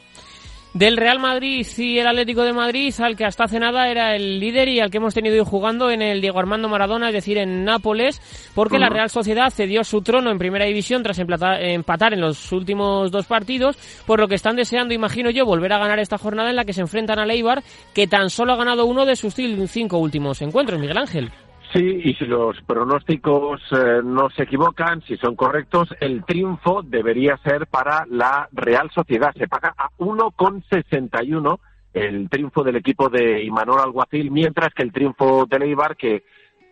Del 0.76 0.98
Real 0.98 1.20
Madrid 1.20 1.66
y 1.78 2.00
el 2.00 2.08
Atlético 2.08 2.44
de 2.44 2.52
Madrid, 2.52 2.94
al 3.00 3.16
que 3.16 3.24
hasta 3.24 3.46
hace 3.46 3.62
nada 3.62 3.88
era 3.88 4.14
el 4.14 4.42
líder 4.42 4.68
y 4.68 4.82
al 4.82 4.92
que 4.92 4.98
hemos 4.98 5.14
tenido 5.14 5.34
hoy 5.36 5.48
jugando 5.50 5.90
en 5.90 6.02
el 6.02 6.20
Diego 6.20 6.38
Armando 6.38 6.68
Maradona, 6.68 7.08
es 7.08 7.14
decir, 7.14 7.38
en 7.38 7.64
Nápoles, 7.64 8.20
porque 8.54 8.78
la 8.78 8.90
Real 8.90 9.10
Sociedad 9.10 9.52
cedió 9.52 9.86
su 9.86 10.02
trono 10.02 10.32
en 10.32 10.38
primera 10.38 10.66
división 10.66 11.02
tras 11.02 11.18
empatar 11.18 12.14
en 12.14 12.20
los 12.20 12.52
últimos 12.52 13.10
dos 13.10 13.26
partidos, 13.26 13.78
por 14.06 14.20
lo 14.20 14.28
que 14.28 14.36
están 14.36 14.58
deseando, 14.58 14.94
imagino 14.94 15.30
yo, 15.30 15.46
volver 15.46 15.72
a 15.72 15.78
ganar 15.78 16.00
esta 16.00 16.18
jornada 16.18 16.50
en 16.50 16.58
la 16.58 16.66
que 16.66 16.74
se 16.74 16.82
enfrentan 16.82 17.20
a 17.20 17.26
Leibar, 17.26 17.64
que 17.94 18.08
tan 18.08 18.30
solo 18.30 18.52
ha 18.52 18.58
ganado 18.58 18.86
uno 18.86 19.06
de 19.06 19.16
sus 19.16 19.34
cin- 19.34 19.68
cinco 19.68 19.98
últimos 19.98 20.42
encuentros, 20.42 20.78
Miguel 20.78 20.98
Ángel. 20.98 21.32
Sí, 21.76 22.00
y 22.06 22.14
si 22.14 22.24
los 22.24 22.62
pronósticos 22.62 23.62
eh, 23.74 24.00
no 24.02 24.30
se 24.30 24.44
equivocan, 24.44 25.02
si 25.02 25.18
son 25.18 25.36
correctos, 25.36 25.90
el 26.00 26.24
triunfo 26.24 26.82
debería 26.82 27.36
ser 27.44 27.68
para 27.68 28.06
la 28.10 28.48
Real 28.54 28.90
Sociedad. 28.92 29.34
Se 29.38 29.50
paga 29.50 29.74
a 29.78 29.90
1,61 29.98 31.60
el 31.94 32.30
triunfo 32.30 32.64
del 32.64 32.78
equipo 32.78 33.10
de 33.10 33.44
Imanol 33.44 33.82
Alguacil, 33.82 34.32
mientras 34.32 34.74
que 34.74 34.84
el 34.84 34.94
triunfo 34.94 35.46
de 35.50 35.60
Leibar, 35.60 35.98
que, 35.98 36.24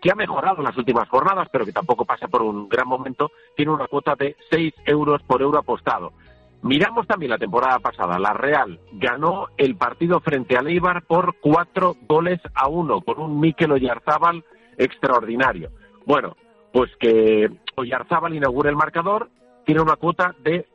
que 0.02 0.10
ha 0.10 0.16
mejorado 0.16 0.60
en 0.60 0.64
las 0.64 0.78
últimas 0.78 1.10
jornadas, 1.10 1.50
pero 1.52 1.66
que 1.66 1.74
tampoco 1.74 2.06
pasa 2.06 2.30
por 2.30 2.42
un 2.42 2.70
gran 2.70 2.88
momento, 2.88 3.30
tiene 3.58 3.74
una 3.74 3.88
cuota 3.88 4.16
de 4.16 4.38
6 4.52 4.74
euros 4.86 5.22
por 5.24 5.42
euro 5.42 5.60
apostado. 5.60 6.14
Miramos 6.62 7.08
también 7.08 7.32
la 7.32 7.38
temporada 7.38 7.80
pasada. 7.80 8.18
La 8.20 8.32
Real 8.32 8.80
ganó 8.94 9.48
el 9.58 9.76
partido 9.76 10.22
frente 10.22 10.56
a 10.56 10.62
Leibar 10.62 11.02
por 11.02 11.36
cuatro 11.42 11.98
goles 12.08 12.40
a 12.56 12.70
uno, 12.70 13.02
con 13.02 13.20
un 13.20 13.42
Mikel 13.42 13.74
Oyarzábal 13.74 14.46
extraordinario. 14.78 15.70
Bueno, 16.06 16.36
pues 16.72 16.92
que 17.00 17.50
Oyarzábal 17.76 18.36
inaugure 18.36 18.70
el 18.70 18.76
marcador, 18.76 19.30
tiene 19.66 19.82
una 19.82 19.96
cuota 19.96 20.36
de 20.44 20.66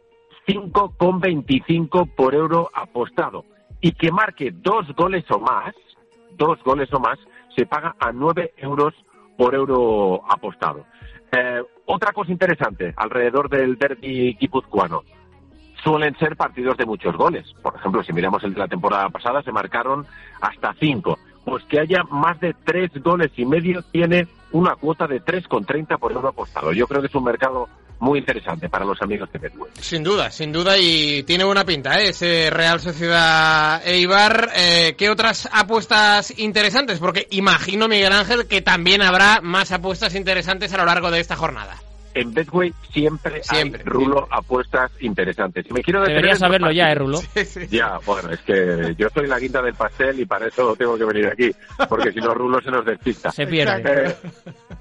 5,25 0.47 2.15
por 2.15 2.35
euro 2.35 2.71
apostado. 2.75 3.45
Y 3.81 3.93
que 3.93 4.11
marque 4.11 4.51
dos 4.53 4.87
goles 4.97 5.25
o 5.31 5.39
más, 5.39 5.75
dos 6.37 6.63
goles 6.65 6.93
o 6.93 6.99
más, 6.99 7.19
se 7.57 7.67
paga 7.67 7.95
a 7.99 8.13
9 8.13 8.55
euros 8.57 8.95
por 9.37 9.55
euro 9.55 10.23
apostado. 10.29 10.85
Eh, 11.31 11.63
otra 11.87 12.13
cosa 12.13 12.33
interesante 12.33 12.95
alrededor 12.97 13.49
del 13.49 13.77
derby 13.77 14.37
guipuzcoano 14.41 15.03
suelen 15.83 16.17
ser 16.19 16.37
partidos 16.37 16.77
de 16.77 16.87
muchos 16.87 17.17
goles. 17.17 17.47
Por 17.63 17.77
ejemplo, 17.77 18.03
si 18.03 18.13
miramos 18.13 18.43
el 18.45 18.55
de 18.55 18.61
la 18.61 18.69
temporada 18.69 19.09
pasada, 19.11 19.43
se 19.43 19.53
marcaron 19.53 20.07
hasta 20.41 20.75
cinco. 20.81 21.19
Pues 21.49 21.65
que 21.65 21.81
haya 21.81 22.03
más 22.11 22.39
de 22.41 22.55
tres 22.65 22.91
goles 23.03 23.31
y 23.37 23.45
medio 23.47 23.83
tiene 23.91 24.27
una 24.53 24.75
cuota 24.77 25.07
de 25.07 25.23
3,30 25.23 25.99
por 25.99 26.13
euro 26.13 26.29
apostado. 26.29 26.73
Yo 26.73 26.87
creo 26.87 27.01
que 27.01 27.09
es 27.09 27.15
un 27.15 27.25
mercado 27.25 27.69
muy 28.01 28.21
interesante 28.21 28.69
para 28.69 28.85
los 28.85 29.01
amigos 29.03 29.31
de 29.33 29.39
Betway. 29.39 29.71
Sin 29.81 30.03
duda, 30.03 30.31
sin 30.31 30.53
duda, 30.53 30.79
y 30.79 31.23
tiene 31.25 31.45
buena 31.45 31.65
pinta, 31.65 32.01
¿eh? 32.01 32.11
ese 32.11 32.51
Real 32.51 32.81
Sociedad 32.81 33.83
Eibar. 33.87 34.51
Eh, 34.55 34.95
¿Qué 34.97 35.11
otras 35.11 35.49
apuestas 35.53 36.39
interesantes? 36.39 36.99
Porque 36.99 37.27
imagino, 37.31 37.89
Miguel 37.89 38.13
Ángel, 38.13 38.47
que 38.47 38.63
también 38.63 39.03
habrá 39.03 39.41
más 39.43 39.73
apuestas 39.73 40.15
interesantes 40.15 40.73
a 40.73 40.79
lo 40.79 40.85
largo 40.85 41.11
de 41.11 41.21
esta 41.21 41.37
jornada. 41.37 41.77
En 42.14 42.35
Betway 42.35 42.73
siempre, 42.90 43.42
Siempre, 43.42 43.83
hay 43.83 43.87
rulo 43.87 44.27
apuestas 44.31 44.90
interesantes. 45.01 45.66
Y 45.68 45.73
me 45.73 45.83
quiero 45.83 46.03
Deberías 46.03 46.38
saberlo 46.38 46.71
ya, 46.71 46.90
¿eh, 46.90 46.94
Rulo? 46.94 47.21
Ya, 47.71 47.99
bueno, 48.05 48.31
es 48.31 48.40
que 48.40 48.94
yo 48.97 49.09
soy 49.11 49.27
la 49.27 49.38
guinda 49.38 49.62
del 49.62 49.75
pastel 49.75 50.21
y 50.21 50.27
para 50.27 50.47
eso 50.47 50.75
tengo 50.77 50.97
que 50.97 51.05
venir 51.05 51.27
aquí, 51.27 51.51
porque 51.88 52.12
si 52.12 52.21
no 52.21 52.35
Rulo 52.35 52.61
se 52.61 52.71
nos 52.71 52.85
despista. 52.85 53.31
Se 53.31 53.47
pierde. 53.47 54.09
Eh, 54.09 54.14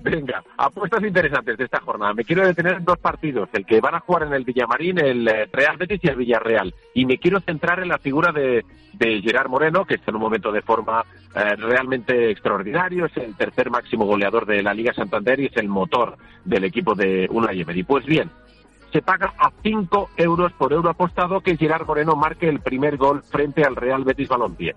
venga, 0.02 0.44
apuestas 0.58 1.04
interesantes 1.04 1.58
de 1.58 1.66
esta 1.66 1.80
jornada. 1.80 2.14
Me 2.14 2.24
quiero 2.24 2.46
detener 2.46 2.74
en 2.74 2.86
dos 2.86 2.98
partidos, 3.00 3.50
el 3.54 3.66
que 3.66 3.82
van 3.82 3.96
a 3.96 4.00
jugar 4.00 4.24
en 4.24 4.34
el 4.34 4.44
Villamarín, 4.44 5.00
el 5.00 5.28
eh, 5.28 5.50
Real 5.52 5.78
Betis 5.78 6.00
y 6.04 6.08
el 6.08 6.16
Villarreal. 6.16 6.74
Y 6.94 7.06
me 7.06 7.18
quiero 7.18 7.40
centrar 7.42 7.80
en 7.80 7.90
la 7.90 7.98
figura 8.00 8.32
de, 8.32 8.66
de 8.94 9.22
Gerard 9.22 9.50
Moreno, 9.50 9.86
que 9.86 9.96
está 9.96 10.12
en 10.12 10.16
un 10.16 10.22
momento 10.22 10.52
de 10.52 10.62
forma 10.62 11.06
eh, 11.36 11.56
realmente 11.56 12.32
extraordinario, 12.32 13.06
es 13.06 13.18
el 13.18 13.36
tercer 13.36 13.70
máximo 13.70 14.06
goleador 14.06 14.46
de 14.46 14.64
la 14.64 14.74
Liga 14.74 14.94
Santander 14.94 15.40
y 15.40 15.46
es 15.46 15.58
el 15.58 15.68
motor 15.68 16.18
del 16.44 16.64
equipo 16.64 16.96
de 16.96 17.17
Unai 17.30 17.62
Emery. 17.62 17.84
Pues 17.84 18.06
bien, 18.06 18.30
se 18.92 19.02
paga 19.02 19.34
a 19.38 19.52
5 19.64 20.12
euros 20.18 20.52
por 20.54 20.74
euro 20.74 20.90
apostado 20.90 21.42
que 21.42 21.58
Gerard 21.58 21.88
Moreno 21.88 22.16
marque 22.16 22.48
el 22.48 22.60
primer 22.60 22.98
gol 22.98 23.24
frente 23.24 23.64
al 23.64 23.76
Real 23.76 24.04
Betis 24.04 24.30
Balompié. 24.30 24.76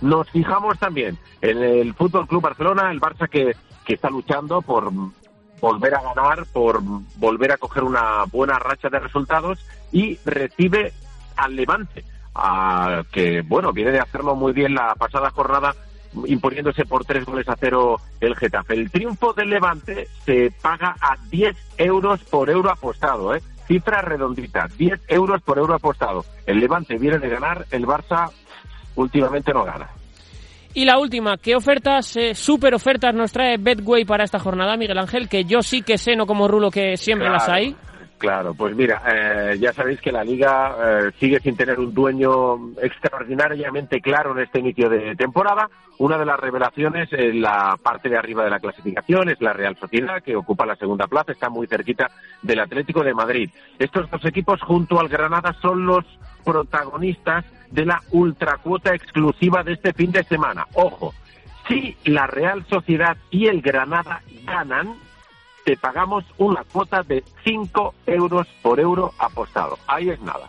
Nos 0.00 0.30
fijamos 0.30 0.78
también 0.78 1.18
en 1.40 1.62
el 1.62 1.94
Fútbol 1.94 2.26
Club 2.26 2.42
Barcelona, 2.42 2.90
el 2.90 3.00
Barça 3.00 3.28
que, 3.28 3.54
que 3.84 3.94
está 3.94 4.10
luchando 4.10 4.62
por 4.62 4.90
volver 5.60 5.94
a 5.94 6.02
ganar, 6.02 6.44
por 6.52 6.82
volver 7.16 7.52
a 7.52 7.56
coger 7.56 7.84
una 7.84 8.24
buena 8.24 8.58
racha 8.58 8.88
de 8.88 8.98
resultados 8.98 9.64
y 9.92 10.18
recibe 10.24 10.92
al 11.36 11.54
Levante, 11.54 12.04
que 13.12 13.42
bueno, 13.42 13.72
viene 13.72 13.92
de 13.92 14.00
hacerlo 14.00 14.34
muy 14.34 14.52
bien 14.52 14.74
la 14.74 14.94
pasada 14.96 15.30
jornada 15.30 15.74
imponiéndose 16.26 16.84
por 16.84 17.04
tres 17.04 17.24
goles 17.24 17.48
a 17.48 17.56
cero 17.56 17.96
el 18.20 18.36
Getafe. 18.36 18.74
El 18.74 18.90
triunfo 18.90 19.32
del 19.32 19.50
Levante 19.50 20.08
se 20.24 20.52
paga 20.62 20.94
a 21.00 21.16
10 21.30 21.56
euros 21.78 22.20
por 22.24 22.50
euro 22.50 22.70
apostado, 22.70 23.34
¿eh? 23.34 23.42
Cifra 23.66 24.02
redondita, 24.02 24.66
10 24.76 25.00
euros 25.08 25.40
por 25.42 25.58
euro 25.58 25.74
apostado. 25.74 26.24
El 26.46 26.58
Levante 26.58 26.98
viene 26.98 27.18
de 27.18 27.28
ganar, 27.28 27.64
el 27.70 27.86
Barça 27.86 28.30
últimamente 28.96 29.52
no 29.52 29.64
gana. 29.64 29.88
Y 30.74 30.84
la 30.86 30.98
última, 30.98 31.36
¿qué 31.36 31.54
ofertas, 31.54 32.16
eh, 32.16 32.34
super 32.34 32.74
ofertas 32.74 33.14
nos 33.14 33.30
trae 33.30 33.58
Betway 33.58 34.04
para 34.06 34.24
esta 34.24 34.38
jornada, 34.38 34.76
Miguel 34.76 34.98
Ángel? 34.98 35.28
Que 35.28 35.44
yo 35.44 35.62
sí 35.62 35.82
que 35.82 35.98
sé, 35.98 36.16
no 36.16 36.26
como 36.26 36.48
Rulo, 36.48 36.70
que 36.70 36.96
siempre 36.96 37.28
Claro. 37.28 37.40
las 37.40 37.48
hay. 37.48 37.76
Claro, 38.22 38.54
pues 38.54 38.76
mira, 38.76 39.02
eh, 39.04 39.58
ya 39.58 39.72
sabéis 39.72 40.00
que 40.00 40.12
la 40.12 40.22
liga 40.22 40.76
eh, 40.80 41.10
sigue 41.18 41.40
sin 41.40 41.56
tener 41.56 41.80
un 41.80 41.92
dueño 41.92 42.70
extraordinariamente 42.80 44.00
claro 44.00 44.30
en 44.30 44.44
este 44.44 44.60
inicio 44.60 44.88
de 44.88 45.16
temporada. 45.16 45.68
Una 45.98 46.16
de 46.16 46.24
las 46.24 46.38
revelaciones 46.38 47.12
en 47.12 47.42
la 47.42 47.76
parte 47.82 48.08
de 48.08 48.16
arriba 48.16 48.44
de 48.44 48.50
la 48.50 48.60
clasificación 48.60 49.28
es 49.28 49.40
la 49.40 49.52
Real 49.52 49.76
Sociedad, 49.76 50.22
que 50.22 50.36
ocupa 50.36 50.64
la 50.64 50.76
segunda 50.76 51.08
plaza, 51.08 51.32
está 51.32 51.50
muy 51.50 51.66
cerquita 51.66 52.12
del 52.42 52.60
Atlético 52.60 53.02
de 53.02 53.12
Madrid. 53.12 53.50
Estos 53.76 54.08
dos 54.08 54.24
equipos 54.24 54.60
junto 54.60 55.00
al 55.00 55.08
Granada 55.08 55.56
son 55.60 55.84
los 55.84 56.04
protagonistas 56.44 57.44
de 57.72 57.86
la 57.86 58.00
ultracuota 58.12 58.94
exclusiva 58.94 59.64
de 59.64 59.72
este 59.72 59.94
fin 59.94 60.12
de 60.12 60.22
semana. 60.22 60.68
Ojo, 60.74 61.12
si 61.66 61.96
la 62.04 62.28
Real 62.28 62.64
Sociedad 62.70 63.16
y 63.32 63.48
el 63.48 63.62
Granada 63.62 64.22
ganan, 64.44 64.94
te 65.64 65.76
pagamos 65.76 66.24
una 66.38 66.64
cuota 66.64 67.02
de 67.02 67.24
5 67.44 67.94
euros 68.06 68.46
por 68.62 68.80
euro 68.80 69.12
apostado. 69.18 69.78
Ahí 69.86 70.10
es 70.10 70.20
nada. 70.20 70.48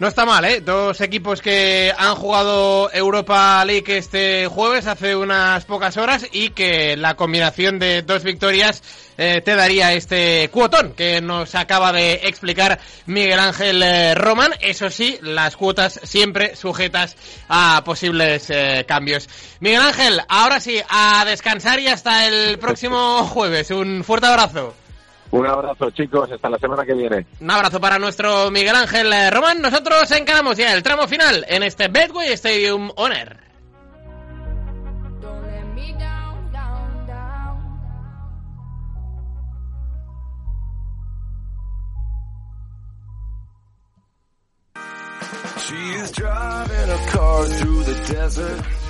No 0.00 0.08
está 0.08 0.24
mal, 0.24 0.44
¿eh? 0.44 0.60
Dos 0.60 1.00
equipos 1.00 1.40
que 1.40 1.92
han 1.96 2.16
jugado 2.16 2.90
Europa 2.92 3.64
League 3.64 3.96
este 3.96 4.48
jueves 4.48 4.88
hace 4.88 5.14
unas 5.14 5.64
pocas 5.66 5.96
horas 5.96 6.26
y 6.32 6.50
que 6.50 6.96
la 6.96 7.14
combinación 7.14 7.78
de 7.78 8.02
dos 8.02 8.24
victorias 8.24 8.82
eh, 9.16 9.40
te 9.44 9.54
daría 9.54 9.92
este 9.92 10.48
cuotón 10.50 10.94
que 10.94 11.20
nos 11.20 11.54
acaba 11.54 11.92
de 11.92 12.14
explicar 12.24 12.80
Miguel 13.06 13.38
Ángel 13.38 13.80
eh, 13.84 14.16
Román. 14.16 14.50
Eso 14.60 14.90
sí, 14.90 15.16
las 15.22 15.56
cuotas 15.56 16.00
siempre 16.02 16.56
sujetas 16.56 17.16
a 17.48 17.82
posibles 17.84 18.50
eh, 18.50 18.84
cambios. 18.88 19.28
Miguel 19.60 19.82
Ángel, 19.82 20.20
ahora 20.28 20.58
sí, 20.58 20.76
a 20.88 21.24
descansar 21.24 21.78
y 21.78 21.86
hasta 21.86 22.26
el 22.26 22.58
próximo 22.58 23.24
jueves. 23.26 23.70
Un 23.70 24.02
fuerte 24.02 24.26
abrazo. 24.26 24.74
Un 25.34 25.48
abrazo, 25.48 25.90
chicos. 25.90 26.30
Hasta 26.30 26.48
la 26.48 26.58
semana 26.58 26.84
que 26.84 26.94
viene. 26.94 27.26
Un 27.40 27.50
abrazo 27.50 27.80
para 27.80 27.98
nuestro 27.98 28.52
Miguel 28.52 28.76
Ángel 28.76 29.12
eh, 29.12 29.30
Román. 29.32 29.60
Nosotros 29.60 30.08
encaramos 30.12 30.56
ya 30.56 30.72
el 30.72 30.84
tramo 30.84 31.08
final 31.08 31.44
en 31.48 31.64
este 31.64 31.88
Bedway 31.88 32.32
Stadium 32.34 32.92
Honor. 32.94 33.40
She's 45.66 46.12
driving 46.12 46.90
a 46.90 47.06
car 47.10 47.44
through 47.46 47.82
the 47.82 48.12
desert. 48.12 48.83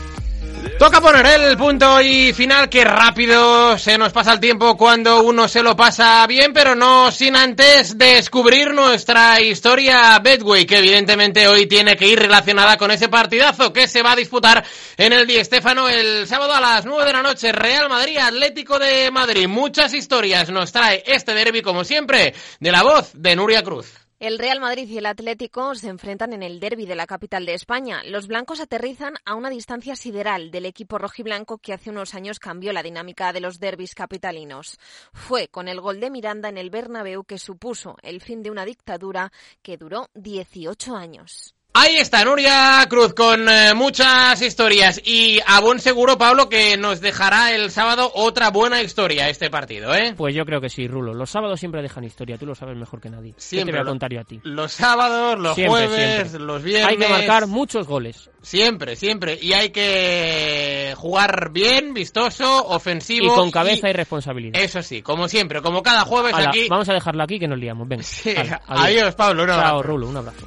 Toca 0.79 1.01
poner 1.01 1.25
el 1.27 1.57
punto 1.57 2.01
y 2.01 2.33
final, 2.33 2.69
que 2.69 2.85
rápido 2.85 3.79
se 3.79 3.97
nos 3.97 4.13
pasa 4.13 4.33
el 4.33 4.41
tiempo 4.41 4.77
cuando 4.77 5.23
uno 5.23 5.47
se 5.49 5.63
lo 5.63 5.77
pasa 5.77 6.27
bien, 6.27 6.53
pero 6.53 6.75
no 6.75 7.11
sin 7.13 7.37
antes 7.37 7.97
descubrir 7.97 8.75
nuestra 8.75 9.41
historia 9.41 10.19
Bedway, 10.19 10.67
que 10.67 10.79
evidentemente 10.79 11.47
hoy 11.47 11.67
tiene 11.67 11.97
que 11.97 12.09
ir 12.09 12.19
relacionada 12.19 12.77
con 12.77 12.91
ese 12.91 13.09
partidazo 13.09 13.73
que 13.73 13.87
se 13.87 14.03
va 14.03 14.13
a 14.13 14.17
disputar 14.17 14.65
en 14.97 15.13
el 15.13 15.27
Di 15.27 15.43
Stéfano 15.45 15.89
el 15.89 16.27
sábado 16.27 16.53
a 16.53 16.61
las 16.61 16.85
9 16.85 17.05
de 17.07 17.13
la 17.13 17.23
noche, 17.23 17.53
Real 17.53 17.89
Madrid, 17.89 18.19
Atlético 18.19 18.79
de 18.79 19.11
Madrid. 19.11 19.47
Muchas 19.49 19.95
historias 19.95 20.51
nos 20.51 20.73
trae 20.73 21.03
este 21.07 21.35
derby, 21.35 21.63
como 21.63 21.85
siempre, 21.85 22.35
de 22.61 22.73
la 22.73 22.83
voz 22.83 23.11
de 23.15 23.37
Nuria 23.37 23.63
Cruz. 23.63 24.04
El 24.21 24.39
Real 24.39 24.61
Madrid 24.61 24.89
y 24.89 24.99
el 24.99 25.07
Atlético 25.07 25.75
se 25.75 25.89
enfrentan 25.89 26.33
en 26.33 26.45
el 26.45 26.61
derby 26.61 26.87
de 26.87 26.95
la 26.95 27.07
capital 27.07 27.45
de 27.47 27.55
España. 27.55 28.03
Los 28.05 28.29
blancos 28.29 28.61
aterrizan 28.61 29.15
a 29.25 29.35
una 29.35 29.51
distancia 29.51 29.97
sideral 29.97 30.53
del 30.53 30.67
equipo 30.67 30.99
rojiblanco 30.99 31.59
que 31.59 31.73
hace 31.73 31.91
unos 31.91 32.15
años 32.15 32.39
cambió 32.39 32.73
la 32.73 32.85
dinámica 32.85 33.33
de 33.33 33.41
los 33.41 33.59
derbis 33.59 33.95
capitalinos. 33.95 34.79
Fue 35.13 35.49
con 35.49 35.67
el 35.67 35.81
gol 35.81 35.99
de 35.99 36.11
Miranda 36.11 36.49
en 36.49 36.59
el 36.59 36.71
Bernabéu 36.71 37.25
que 37.25 37.39
supuso 37.39 37.97
el 38.03 38.21
fin 38.21 38.45
de 38.45 38.53
una 38.53 38.65
dictadura 38.65 39.33
que 39.63 39.77
duró 39.77 40.09
18 40.15 40.95
años. 40.95 41.57
Ahí 41.77 41.97
está 41.97 42.25
Nuria 42.25 42.87
Cruz 42.89 43.15
con 43.15 43.49
eh, 43.49 43.75
muchas 43.75 44.41
historias 44.41 45.01
y 45.05 45.41
a 45.45 45.61
buen 45.61 45.81
seguro 45.81 46.17
Pablo 46.17 46.49
que 46.49 46.77
nos 46.77 47.01
dejará 47.01 47.53
el 47.53 47.73
sábado 47.73 48.13
otra 48.15 48.51
buena 48.51 48.81
historia 48.81 49.29
este 49.29 49.51
partido, 49.51 49.93
¿eh? 49.93 50.15
Pues 50.17 50.37
yo 50.37 50.45
creo 50.47 50.61
que 50.61 50.69
sí, 50.69 50.87
Rulo. 50.87 51.13
Los 51.15 51.31
sábados 51.31 51.59
siempre 51.59 51.83
dejan 51.83 52.05
historia, 52.05 52.39
tú 52.39 52.47
lo 52.47 52.55
sabes 52.55 52.77
mejor 52.77 53.01
que 53.01 53.11
nadie. 53.11 53.35
Siempre 53.39 53.73
¿Qué 53.73 53.73
te 53.73 53.79
voy 53.79 53.81
a 53.81 53.85
lo- 53.87 53.91
contar 53.91 54.13
yo 54.13 54.21
a 54.21 54.25
ti? 54.25 54.41
Los 54.45 54.71
sábados, 54.73 55.37
los 55.41 55.57
Siempre, 55.57 55.87
jueves, 55.89 56.29
siempre. 56.31 56.47
los 56.47 56.63
viernes. 56.63 56.89
Hay 56.91 56.97
que 56.97 57.09
marcar 57.09 57.49
muchos 57.49 57.89
goles. 57.89 58.31
Siempre, 58.41 58.95
siempre. 58.95 59.37
Y 59.43 59.53
hay 59.55 59.71
que 59.71 60.95
jugar 60.97 61.51
bien, 61.51 61.93
vistoso, 61.93 62.69
ofensivo. 62.69 63.27
Y 63.27 63.35
con 63.35 63.51
cabeza 63.51 63.91
y, 63.91 63.93
responsabilidad. 63.95 64.61
Eso 64.63 64.81
sí, 64.81 65.03
como 65.03 65.27
siempre, 65.27 65.61
como 65.61 65.83
cada 65.83 66.03
jueves 66.03 66.35
Hala, 66.35 66.51
aquí. 66.51 66.69
Vamos 66.69 66.89
a 66.89 66.93
dejarlo 66.95 67.25
aquí 67.25 67.41
que 67.41 67.49
nos 67.49 67.59
liamos. 67.59 67.89
Venga. 67.89 68.05
Sí, 68.05 68.33
adiós, 68.69 69.17
Pablo, 69.17 69.43
un 69.43 69.51
abrazo. 69.51 69.71
Chao, 69.71 69.83
Rulo, 69.83 70.07
un 70.09 70.17
abrazo. 70.19 70.47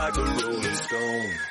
Like 0.00 0.16
a 0.16 0.22
rolling 0.22 0.74
stone. 0.76 1.49